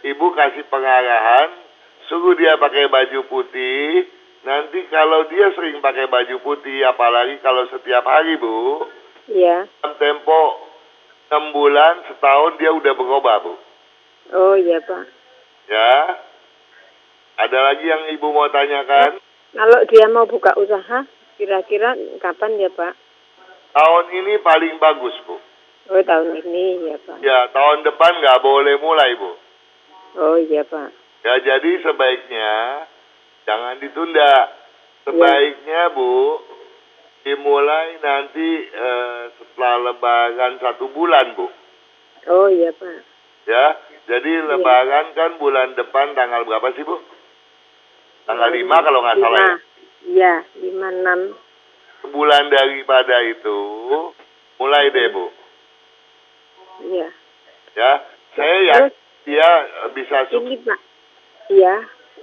[0.08, 1.52] ibu kasih pengarahan,
[2.08, 4.08] suruh dia pakai baju putih.
[4.42, 8.88] Nanti kalau dia sering pakai baju putih, apalagi kalau setiap hari, Bu,
[9.30, 9.70] Iya.
[9.70, 10.40] dalam tempo
[11.30, 13.54] 6 bulan, setahun dia udah berubah, Bu.
[14.32, 15.04] Oh iya Pak.
[15.70, 15.94] Ya.
[17.38, 19.20] Ada lagi yang ibu mau tanyakan?
[19.52, 21.04] Kalau dia mau buka usaha,
[21.38, 22.96] kira-kira kapan ya Pak?
[23.72, 25.38] Tahun ini paling bagus, Bu.
[25.90, 27.18] Oh tahun ini ya Pak.
[27.26, 29.30] Ya, tahun depan nggak boleh mulai, Bu.
[30.22, 30.94] Oh iya Pak.
[31.26, 32.50] Ya, jadi sebaiknya
[33.46, 34.62] jangan ditunda.
[35.02, 36.38] Sebaiknya, Bu,
[37.26, 41.50] dimulai nanti eh, setelah lebaran satu bulan, Bu.
[42.30, 42.98] Oh iya Pak.
[43.50, 43.74] Ya,
[44.06, 47.02] jadi lebaran kan bulan depan tanggal berapa sih, Bu?
[48.22, 49.46] Tanggal 5 kalau nggak salah ya.
[49.50, 49.58] Lima.
[50.02, 51.20] Iya, lima enam.
[52.02, 53.58] Sebulan daripada itu,
[54.58, 55.41] mulai deh, Bu.
[56.80, 57.08] Iya.
[57.72, 57.92] Ya,
[58.32, 59.48] saya ya Terus dia
[59.92, 60.56] bisa ini.
[60.60, 60.80] Pak.
[61.48, 61.76] Iya.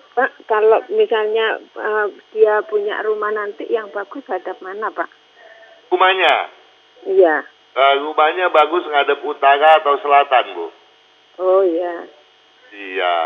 [0.09, 5.07] Pak, kalau misalnya eh, dia punya rumah nanti yang bagus hadap mana Pak?
[5.89, 6.33] Rumahnya,
[7.05, 7.45] Iya.
[7.73, 10.67] eh, rumahnya bagus ngadep utara atau selatan, Bu.
[11.39, 12.05] Oh iya.
[12.69, 13.17] Iya.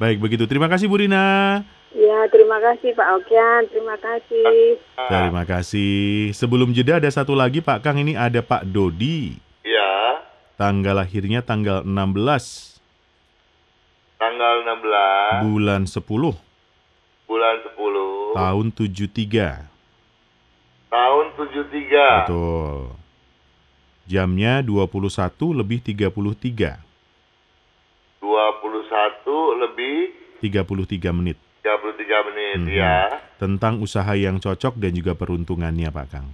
[0.00, 0.48] Baik, begitu.
[0.50, 1.60] Terima kasih Bu Rina.
[1.92, 4.80] Ya, terima kasih Pak Okian, terima kasih.
[4.96, 6.32] Nah, Terima kasih.
[6.32, 9.36] Sebelum jeda ada satu lagi Pak Kang ini ada Pak Dodi.
[9.60, 10.24] Ya,
[10.56, 12.72] Tanggal lahirnya tanggal 16
[14.16, 15.98] tanggal 16 bulan 10
[17.26, 19.66] bulan 10 tahun 73.
[20.86, 22.24] tahun 73.
[22.24, 22.94] Betul.
[24.06, 26.78] Jamnya 21 lebih 33.
[28.22, 31.38] 21 lebih 33 menit.
[31.62, 32.74] 33 menit Mhm.
[32.74, 33.22] ya.
[33.38, 36.28] Tentang usaha yang cocok dan juga peruntungannya Pak Kang.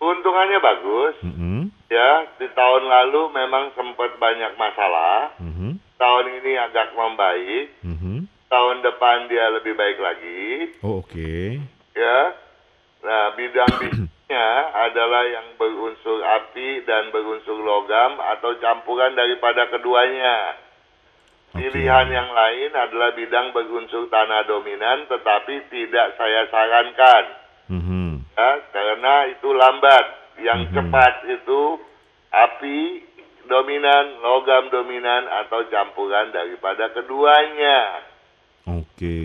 [0.00, 1.14] Keuntungannya bagus.
[1.20, 5.36] Mhm, Ya, di tahun lalu memang sempat banyak masalah.
[5.36, 7.68] mhm, Tahun ini agak membaik.
[7.84, 8.24] mhm.
[8.48, 10.72] Tahun depan dia lebih baik lagi.
[10.80, 11.60] Oh oke.
[11.92, 12.32] Ya.
[13.00, 20.56] Nah, bidang bisnisnya adalah yang berunsur api dan berunsur logam atau campuran daripada keduanya.
[21.50, 27.24] Pilihan yang lain adalah bidang berunsur tanah dominan tetapi tidak saya sarankan.
[27.70, 28.08] Mhm,
[28.38, 30.04] Ya, karena itu lambat.
[30.40, 30.72] Yang Mhm.
[30.72, 31.60] cepat itu
[32.32, 32.78] api
[33.44, 38.00] dominan, logam dominan atau campuran daripada keduanya.
[38.64, 39.18] Oke.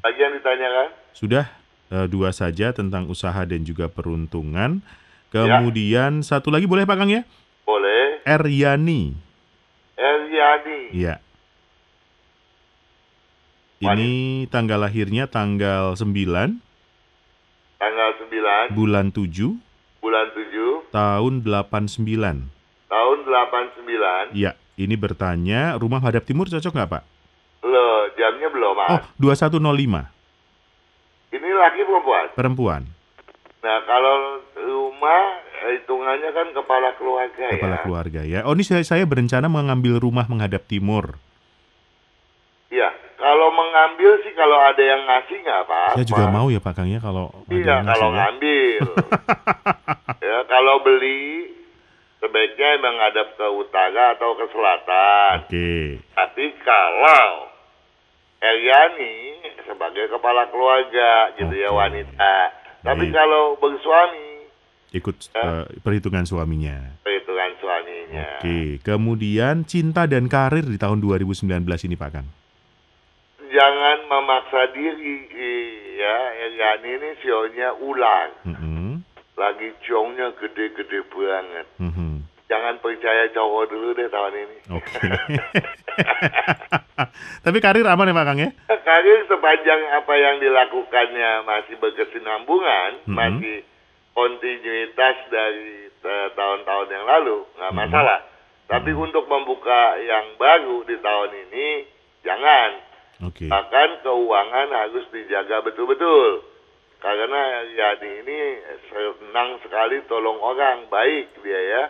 [0.00, 0.88] Lagi yang ditanyakan?
[1.12, 1.46] Sudah
[1.86, 4.82] eh, dua saja tentang usaha dan juga peruntungan.
[4.82, 5.60] Ya.
[5.60, 7.22] Kemudian satu lagi boleh Pak Kang ya?
[7.62, 8.18] Boleh.
[8.26, 9.14] Eryani.
[9.94, 10.80] Eryani.
[10.90, 11.22] Iya.
[13.78, 14.10] Ini
[14.48, 16.08] tanggal lahirnya tanggal 9
[17.76, 19.52] Tanggal 9 bulan 7
[20.00, 22.48] bulan 7 tahun 89.
[22.86, 24.32] tahun 89.
[24.32, 27.02] Iya, ini bertanya rumah hadap timur cocok nggak Pak?
[27.62, 28.88] Loh, jamnya belum, Mas.
[28.88, 30.08] Oh, 2105
[31.28, 32.26] Ini laki perempuan.
[32.32, 32.82] perempuan.
[33.60, 34.16] Nah, kalau
[34.56, 35.22] rumah
[35.74, 37.82] hitungannya kan kepala keluarga Kepala ya.
[37.82, 38.40] keluarga ya.
[38.46, 41.18] Oh, ini saya, saya berencana mengambil rumah menghadap timur.
[42.68, 45.94] Iya, kalau mengambil sih kalau ada yang ngasih nggak apa-apa.
[45.94, 48.16] Saya juga mau ya Pak Kang ya kalau ada Iya, kalau ya.
[48.18, 48.82] ngambil.
[50.26, 51.50] ya, kalau beli
[52.18, 55.32] sebaiknya menghadap ke utara atau ke selatan.
[55.42, 55.72] Oke.
[56.12, 57.48] Tapi kalau
[58.36, 59.16] Eliani
[59.62, 62.36] sebagai kepala keluarga gitu ya wanita.
[62.82, 63.14] Tapi Baik.
[63.14, 64.24] kalau bersuami
[64.88, 65.42] Ikut Ya.
[65.60, 66.94] eh, perhitungan suaminya.
[67.02, 68.38] perhitungan suaminya.
[68.38, 71.42] Oke, kemudian cinta dan karir di tahun 2019
[71.82, 72.28] ini Pak Kang.
[73.56, 75.16] Jangan memaksa diri
[75.96, 76.16] ya.
[76.44, 78.28] Eliani ini sionya ular.
[78.44, 79.00] Mhm,
[79.32, 81.66] Lagi ciongnya gede-gede banget.
[81.80, 82.20] mhm.
[82.46, 84.56] Jangan percaya cowok dulu deh tahun ini.
[84.76, 85.02] Oke.
[87.44, 88.50] Tapi karir aman ya Pak Kang ya?
[88.70, 93.12] Karir sepanjang apa yang dilakukannya masih berkesinambungan, Mhm.
[93.12, 93.56] masih
[94.14, 95.90] kontinuitas dari
[96.32, 97.78] tahun-tahun yang lalu, nggak Mhm.
[97.82, 98.20] masalah.
[98.66, 101.66] Tapi untuk membuka yang baru di tahun ini,
[102.22, 102.70] jangan.
[103.24, 103.48] Oke.
[103.48, 106.44] Bahkan keuangan harus dijaga betul-betul.
[107.00, 108.38] Karena Yani ini
[108.88, 111.84] senang sekali tolong orang, baik dia ya.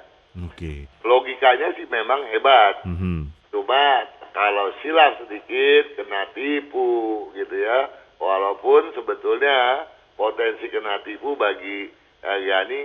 [0.44, 0.90] Oke.
[1.06, 2.84] Logikanya sih memang hebat.
[2.84, 3.32] Mhm.
[3.54, 4.04] Cuma
[4.36, 7.88] kalau silap sedikit kena tipu gitu ya.
[8.20, 11.88] Walaupun sebetulnya potensi kena tipu bagi
[12.20, 12.80] eh, Yani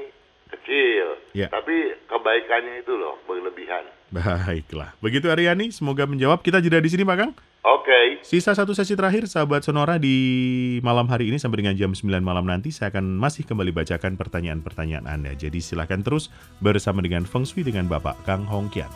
[0.55, 1.19] kecil.
[1.35, 1.47] Ya.
[1.51, 3.87] Tapi kebaikannya itu loh berlebihan.
[4.11, 4.95] Baiklah.
[4.99, 6.43] Begitu Aryani, semoga menjawab.
[6.43, 7.31] Kita jeda di sini Pak Kang.
[7.61, 8.25] Oke.
[8.25, 12.41] Sisa satu sesi terakhir, sahabat Sonora di malam hari ini sampai dengan jam 9 malam
[12.41, 15.37] nanti saya akan masih kembali bacakan pertanyaan-pertanyaan Anda.
[15.37, 18.89] Jadi silahkan terus bersama dengan Feng Shui dengan Bapak Kang Hongkian.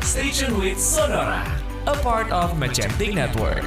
[0.00, 1.44] Station with Sonora,
[1.84, 3.64] a part of Magentic Network.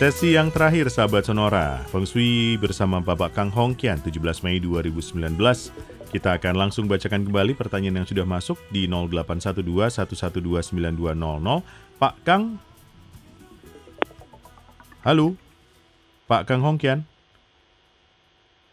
[0.00, 5.36] Sesi yang terakhir sahabat Sonora, Feng Shui bersama Bapak Kang Hongkian 17 Mei 2019.
[6.08, 12.00] Kita akan langsung bacakan kembali pertanyaan yang sudah masuk di 0812 112 9200.
[12.00, 12.56] Pak Kang
[15.04, 15.36] Halo.
[16.24, 17.04] Pak Kang Hongkian.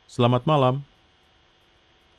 [0.07, 0.79] Selamat malam.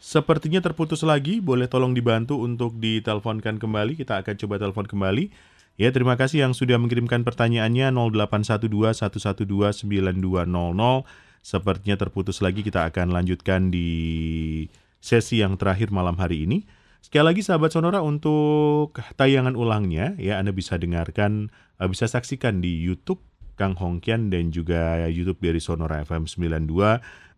[0.05, 3.97] Sepertinya terputus lagi, boleh tolong dibantu untuk diteleponkan kembali.
[3.97, 5.57] Kita akan coba telepon kembali.
[5.79, 11.07] Ya, terima kasih yang sudah mengirimkan pertanyaannya 0812 112 9200.
[11.39, 14.67] Sepertinya terputus lagi, kita akan lanjutkan di
[14.99, 16.67] sesi yang terakhir malam hari ini.
[16.99, 22.75] Sekali lagi sahabat Sonora untuk tayangan ulangnya ya Anda bisa dengarkan eh, bisa saksikan di
[22.75, 23.23] YouTube
[23.55, 26.75] Kang Hongkian dan juga YouTube dari Sonora FM 92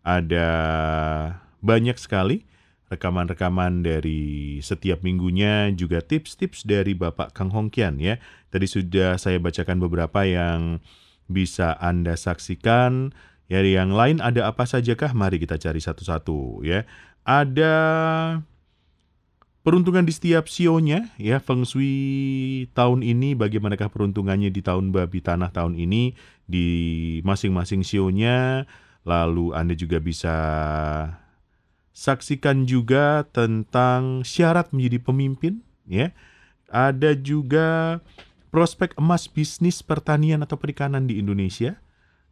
[0.01, 0.47] ada
[1.61, 2.49] banyak sekali
[2.91, 8.19] rekaman-rekaman dari setiap minggunya juga tips-tips dari Bapak Kang Hongkian ya.
[8.51, 10.83] Tadi sudah saya bacakan beberapa yang
[11.31, 13.15] bisa Anda saksikan.
[13.47, 15.15] Ya, yang lain ada apa sajakah?
[15.15, 16.83] Mari kita cari satu-satu ya.
[17.23, 17.75] Ada
[19.61, 25.53] peruntungan di setiap sionya ya Feng Shui tahun ini bagaimanakah peruntungannya di tahun babi tanah
[25.53, 26.17] tahun ini
[26.49, 26.67] di
[27.21, 28.65] masing-masing sionya
[29.05, 30.33] lalu Anda juga bisa
[31.91, 36.15] saksikan juga tentang syarat menjadi pemimpin ya.
[36.71, 37.99] Ada juga
[38.51, 41.79] prospek emas bisnis pertanian atau perikanan di Indonesia.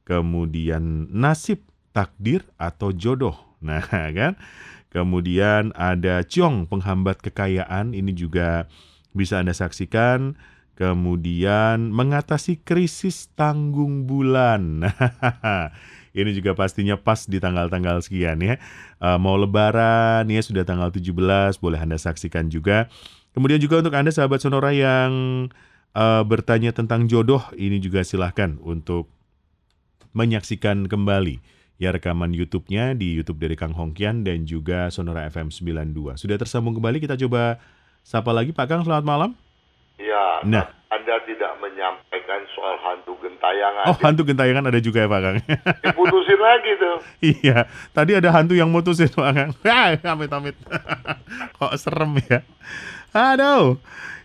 [0.07, 3.35] Kemudian nasib takdir atau jodoh.
[3.59, 4.39] Nah kan?
[4.87, 7.91] Kemudian ada Ciong penghambat kekayaan.
[7.91, 8.71] Ini juga
[9.11, 10.39] bisa Anda saksikan.
[10.79, 14.87] Kemudian mengatasi krisis tanggung bulan.
[16.21, 18.59] ini juga pastinya pas di tanggal-tanggal sekian ya.
[18.99, 21.15] Uh, mau lebaran ya sudah tanggal 17
[21.59, 22.91] boleh Anda saksikan juga.
[23.31, 25.11] Kemudian juga untuk Anda sahabat Sonora yang
[25.95, 29.07] uh, bertanya tentang jodoh ini juga silahkan untuk
[30.11, 31.39] menyaksikan kembali
[31.79, 36.19] ya rekaman YouTube-nya di YouTube dari Kang Hongkian dan juga Sonora FM 92.
[36.19, 37.57] Sudah tersambung kembali, kita coba
[38.03, 39.48] sapa lagi Pak Kang, selamat malam.
[39.99, 40.71] Ya, nah.
[40.89, 43.85] Anda tidak menyampaikan soal hantu gentayangan.
[43.91, 45.37] Oh, hantu gentayangan ada juga ya Pak Kang?
[45.85, 46.97] Diputusin lagi tuh.
[47.19, 47.57] iya,
[47.91, 49.51] tadi ada hantu yang mutusin Pak Kang.
[50.15, 50.55] amit-amit.
[51.59, 52.41] Kok serem ya.
[53.11, 53.77] Aduh.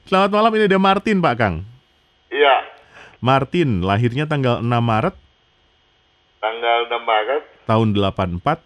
[0.07, 1.67] Selamat malam, ini ada Martin Pak Kang.
[2.31, 2.71] Iya.
[3.19, 5.17] Martin, lahirnya tanggal 6 Maret
[6.45, 7.43] Tanggal 6 Maret.
[7.65, 8.61] Tahun 84.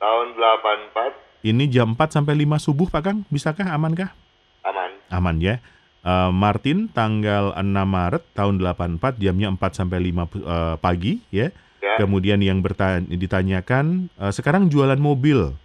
[0.00, 1.44] Tahun 84.
[1.44, 4.16] Ini jam 4 sampai 5 subuh Pak Kang, bisakah amankah?
[4.64, 4.90] Aman.
[5.12, 5.60] Aman ya.
[6.06, 11.50] Uh, Martin tanggal 6 Maret tahun 84 jamnya 4 sampai 5 uh, eh, pagi ya.
[11.82, 11.98] ya.
[11.98, 15.58] Kemudian yang bertanya, ditanyakan uh, sekarang jualan mobil.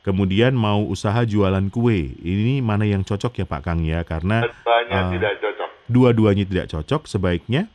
[0.00, 2.16] Kemudian mau usaha jualan kue.
[2.16, 4.00] Ini mana yang cocok ya Pak Kang ya?
[4.08, 5.68] Karena uh, tidak cocok.
[5.84, 7.68] Dua-duanya tidak cocok sebaiknya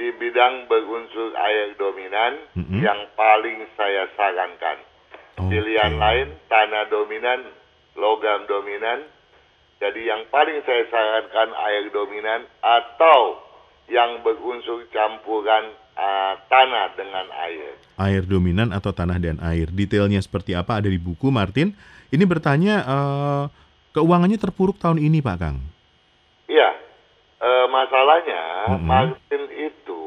[0.00, 2.80] di bidang berunsur air dominan mm-hmm.
[2.80, 4.80] yang paling saya sarankan.
[5.36, 5.60] Okay.
[5.60, 7.52] Pilihan lain tanah dominan,
[8.00, 9.04] logam dominan.
[9.80, 13.40] Jadi yang paling saya sarankan air dominan atau
[13.88, 17.80] yang berunsur campuran uh, tanah dengan air.
[17.96, 19.72] Air dominan atau tanah dan air.
[19.72, 21.72] Detailnya seperti apa ada di buku Martin.
[22.12, 23.44] Ini bertanya uh,
[23.96, 25.58] keuangannya terpuruk tahun ini Pak Kang.
[26.44, 26.70] Iya.
[27.40, 28.84] Uh, masalahnya mm-hmm.
[28.84, 30.04] Martin itu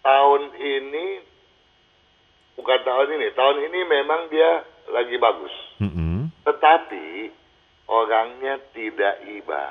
[0.00, 1.06] tahun ini
[2.56, 4.64] bukan tahun ini, tahun ini memang dia
[4.96, 5.54] lagi bagus.
[5.84, 6.16] Mm-hmm.
[6.40, 7.06] Tetapi
[7.86, 9.64] orangnya tidak iba.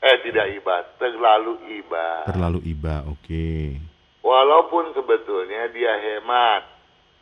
[0.00, 2.24] Eh tidak iba, terlalu iba.
[2.24, 3.20] Terlalu iba, oke.
[3.20, 3.76] Okay.
[4.24, 6.64] Walaupun sebetulnya dia hemat.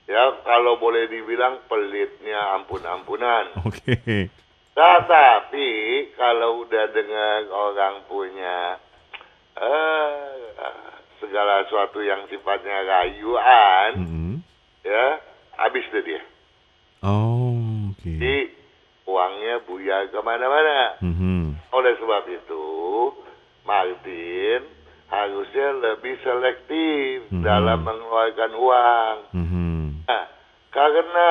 [0.08, 3.60] Ya, kalau boleh dibilang pelitnya ampun-ampunan.
[3.66, 3.98] Oke.
[3.98, 4.22] Okay.
[4.72, 5.70] Tetapi
[6.14, 8.78] kalau udah dengar orang punya
[9.58, 10.32] uh,
[11.18, 14.34] segala sesuatu yang sifatnya rayuan, mm -hmm.
[14.86, 15.18] ya
[15.58, 16.22] habis deh dia.
[17.02, 18.06] Oh, oke.
[18.06, 18.57] Okay.
[19.08, 21.00] Uangnya buyar ke mana-mana.
[21.00, 21.42] Mm -hmm.
[21.72, 22.66] Oleh sebab itu,
[23.64, 24.60] Martin
[25.08, 27.44] harusnya lebih selektif mm -hmm.
[27.44, 29.16] dalam mengeluarkan uang.
[29.32, 29.80] Mm -hmm.
[30.04, 30.24] Nah,
[30.68, 31.30] karena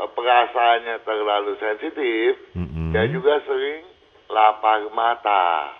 [0.00, 2.88] eh, perasaannya terlalu sensitif, mm -hmm.
[2.96, 3.84] dia juga sering
[4.32, 5.76] lapar mata.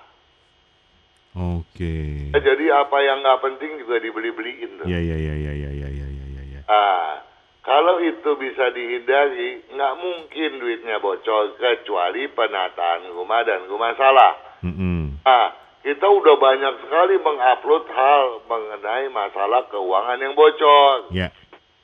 [1.31, 2.29] Oke.
[2.35, 2.43] Okay.
[2.43, 4.85] Jadi apa yang nggak penting juga dibeli-beliin.
[4.85, 6.43] Iya iya iya iya iya iya iya iya.
[6.59, 6.61] Ya.
[6.67, 7.23] Ah,
[7.61, 14.33] kalau itu bisa dihindari, nggak mungkin duitnya bocor kecuali penataan rumah dan rumah salah.
[14.65, 15.01] Mm -hmm.
[15.29, 15.53] Ah,
[15.85, 21.13] kita udah banyak sekali mengupload hal mengenai masalah keuangan yang bocor.
[21.13, 21.33] Yeah.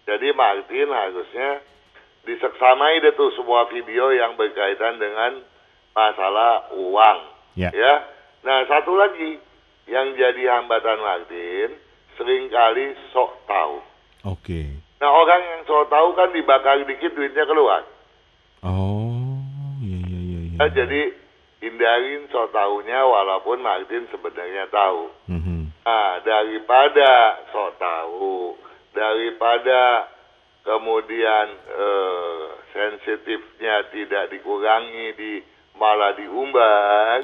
[0.09, 1.61] Jadi Martin harusnya
[2.24, 5.45] diseksamai deh tuh semua video yang berkaitan dengan
[5.93, 7.18] masalah uang.
[7.53, 7.72] Yeah.
[7.77, 7.95] Ya.
[8.49, 9.41] Nah, satu lagi
[9.89, 11.68] yang jadi hambatan Martin
[12.16, 13.77] sering kali sok tahu.
[14.24, 14.41] Oke.
[14.41, 14.86] Okay.
[14.97, 17.85] Nah, orang yang sok tahu kan dibakar dikit duitnya keluar.
[18.65, 19.37] Oh,
[19.85, 20.57] iya iya iya iya.
[20.57, 21.01] Nah, jadi
[21.61, 25.13] hindarin sok tahunya walaupun Martin sebenarnya tahu.
[25.29, 25.61] Mm -hmm.
[25.85, 27.11] Nah, daripada
[27.53, 28.57] sok tahu,
[28.97, 30.09] daripada
[30.65, 35.33] kemudian eh, sensitifnya tidak dikurangi di
[35.77, 37.21] malah diumbar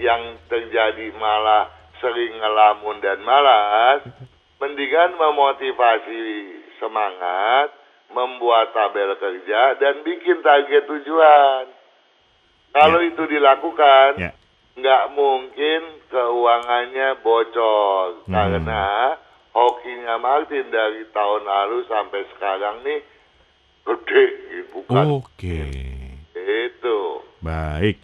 [0.00, 1.68] yang terjadi malah
[2.00, 4.00] sering ngelamun dan malas,
[4.56, 6.24] mendingan memotivasi
[6.80, 7.70] semangat,
[8.10, 11.70] membuat tabel kerja, dan bikin target tujuan.
[12.74, 13.10] Kalau yeah.
[13.12, 14.34] itu dilakukan, yeah.
[14.74, 18.26] nggak mungkin keuangannya bocor.
[18.26, 18.32] Hmm.
[18.34, 19.14] Karena
[19.54, 23.00] hokinya Martin dari tahun lalu sampai sekarang nih
[23.86, 24.24] gede,
[24.74, 25.04] bukan?
[25.22, 25.26] Oke.
[25.38, 25.70] Okay.
[26.34, 27.22] Itu.
[27.42, 27.98] Baik.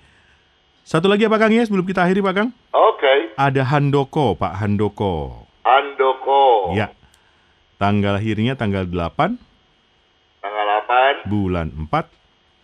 [0.86, 2.50] Satu lagi apa Kang ya sebelum kita akhiri Pak Kang?
[2.70, 3.02] Oke.
[3.02, 3.18] Okay.
[3.34, 5.46] Ada Handoko, Pak Handoko.
[5.66, 6.70] Handoko.
[6.78, 6.95] Ya.
[7.76, 9.36] Tanggal lahirnya tanggal 8.
[10.40, 11.28] Tanggal 8.
[11.28, 12.08] Bulan 4.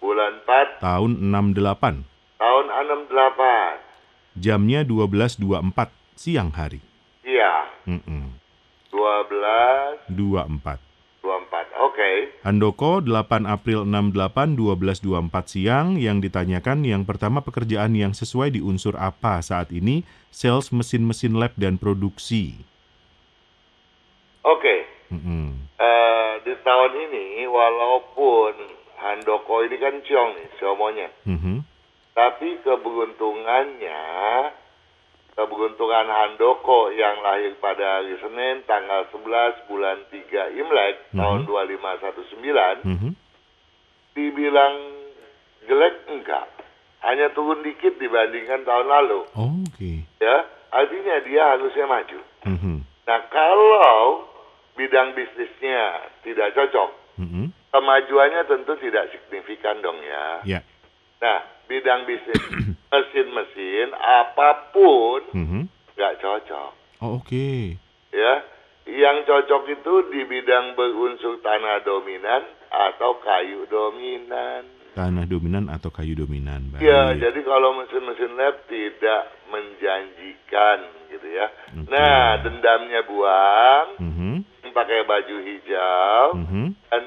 [0.01, 0.81] Bulan 4.
[0.81, 2.09] Tahun 68.
[2.41, 4.41] Tahun 68.
[4.41, 6.81] Jamnya 12.24 siang hari.
[7.21, 7.69] Iya.
[7.85, 8.25] Mm -mm.
[8.89, 10.81] 12 24.
[11.21, 11.77] 24.
[11.77, 11.93] Oke.
[11.93, 12.17] Okay.
[12.41, 18.97] Handoko 8 April 68 12.24 siang yang ditanyakan yang pertama pekerjaan yang sesuai di unsur
[18.97, 22.57] apa saat ini sales mesin-mesin lab dan produksi.
[24.43, 24.59] Oke.
[24.59, 24.79] Okay.
[25.13, 25.47] Mm -hmm.
[25.77, 28.55] uh, di tahun ini walaupun
[29.03, 31.09] Handoko ini kan ciong nih, siomonya.
[31.29, 31.57] Mm -hmm.
[32.17, 34.01] Tapi keberuntungannya
[35.33, 41.19] keberuntungan Handoko yang lahir pada hari Senin tanggal 11 bulan 3 Imlek mm -hmm.
[41.19, 43.13] tahun 2519 mm -hmm.
[44.13, 44.77] dibilang
[45.65, 46.47] jelek enggak
[47.03, 50.05] hanya turun dikit dibandingkan tahun lalu oh, oke okay.
[50.21, 52.77] ya artinya dia harusnya maju mm -hmm.
[53.09, 54.29] nah kalau
[54.79, 57.47] bidang bisnisnya tidak cocok mm -hmm.
[57.73, 60.63] kemajuannya tentu tidak signifikan dong ya yeah.
[61.21, 61.41] nah
[61.73, 62.43] bidang bisnis
[62.93, 65.63] mesin-mesin apa pun mm-hmm.
[65.97, 66.71] nggak cocok.
[67.01, 67.25] Oh, Oke.
[67.25, 67.61] Okay.
[68.13, 68.45] Ya,
[68.85, 74.69] yang cocok itu di bidang berunsur tanah dominan atau kayu dominan.
[74.93, 76.69] Tanah dominan atau kayu dominan.
[76.69, 76.85] Baik.
[76.85, 81.49] Ya, jadi kalau mesin-mesin lab tidak menjanjikan gitu ya.
[81.49, 81.89] Okay.
[81.89, 84.35] Nah, dendamnya buang, mm-hmm.
[84.73, 86.67] Pakai baju hijau, mm-hmm.
[86.91, 87.03] dan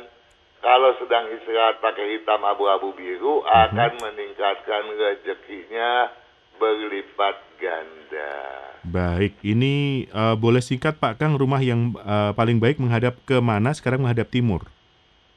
[0.65, 3.69] kalau sedang istirahat pakai hitam abu-abu biru uh-huh.
[3.69, 6.09] akan meningkatkan rezekinya
[6.57, 8.33] berlipat ganda.
[8.81, 13.77] Baik, ini uh, boleh singkat Pak Kang rumah yang uh, paling baik menghadap ke mana?
[13.77, 14.65] Sekarang menghadap timur.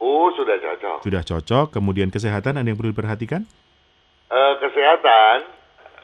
[0.00, 1.04] Oh, sudah cocok.
[1.04, 1.66] Sudah cocok.
[1.76, 3.44] Kemudian kesehatan ada yang perlu diperhatikan?
[4.32, 5.57] Uh, kesehatan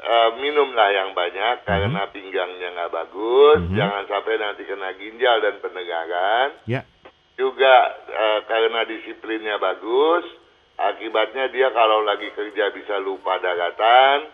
[0.05, 1.69] uh, minumlah yang banyak uh-huh.
[1.69, 3.59] karena pinggangnya nggak bagus.
[3.65, 3.77] Uh-huh.
[3.77, 6.49] Jangan sampai nanti kena ginjal dan pendengaran.
[6.69, 6.85] Ya
[7.35, 7.75] juga
[8.15, 10.25] uh, karena disiplinnya bagus,
[10.79, 14.31] akibatnya dia kalau lagi kerja bisa lupa daratan,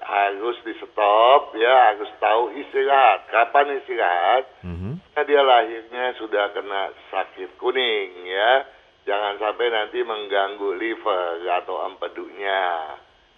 [0.00, 3.28] harus di stop ya, harus tahu istirahat.
[3.28, 4.44] Kapan istirahat?
[4.64, 4.94] Mm-hmm.
[4.96, 8.64] Nah, dia lahirnya sudah kena sakit kuning ya,
[9.08, 12.96] jangan sampai nanti mengganggu liver atau empedunya.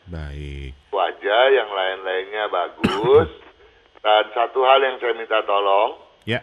[0.08, 0.72] Baik.
[0.88, 3.30] Wajah yang lain-lainnya bagus.
[4.04, 6.38] Dan satu hal yang saya minta tolong, ya.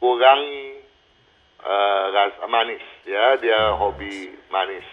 [0.00, 0.80] kurangi
[1.60, 3.36] uh, manis ya.
[3.38, 4.86] Dia hobi manis.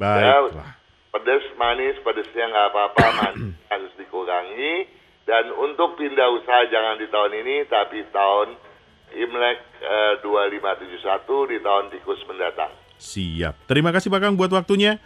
[0.00, 0.66] Baik ya,
[1.12, 4.88] pedas manis pedasnya nggak apa-apa manis harus dikurangi.
[5.28, 8.56] Dan untuk pindah usaha jangan di tahun ini tapi tahun
[9.08, 12.72] Imlek uh, eh, 2571 di tahun tikus mendatang.
[12.98, 13.68] Siap.
[13.68, 15.00] Terima kasih Pak Kang buat waktunya.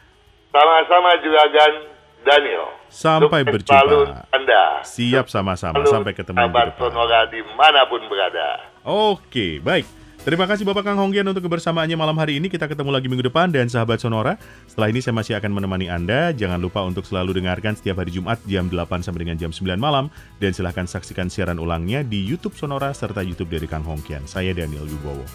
[0.51, 1.75] Sama-sama juga Gan
[2.23, 9.61] Daniel sampai berjumpa Anda siap sama-sama sampai ketemu di Sonora di mana pun berada oke
[9.61, 12.47] baik Terima kasih Bapak Kang Honggian untuk kebersamaannya malam hari ini.
[12.47, 14.39] Kita ketemu lagi minggu depan dan sahabat Sonora.
[14.71, 16.31] Setelah ini saya masih akan menemani Anda.
[16.31, 20.15] Jangan lupa untuk selalu dengarkan setiap hari Jumat jam 8 sampai dengan jam 9 malam.
[20.39, 24.23] Dan silahkan saksikan siaran ulangnya di YouTube Sonora serta YouTube dari Kang Hongkian.
[24.31, 25.27] Saya Daniel Wibowo.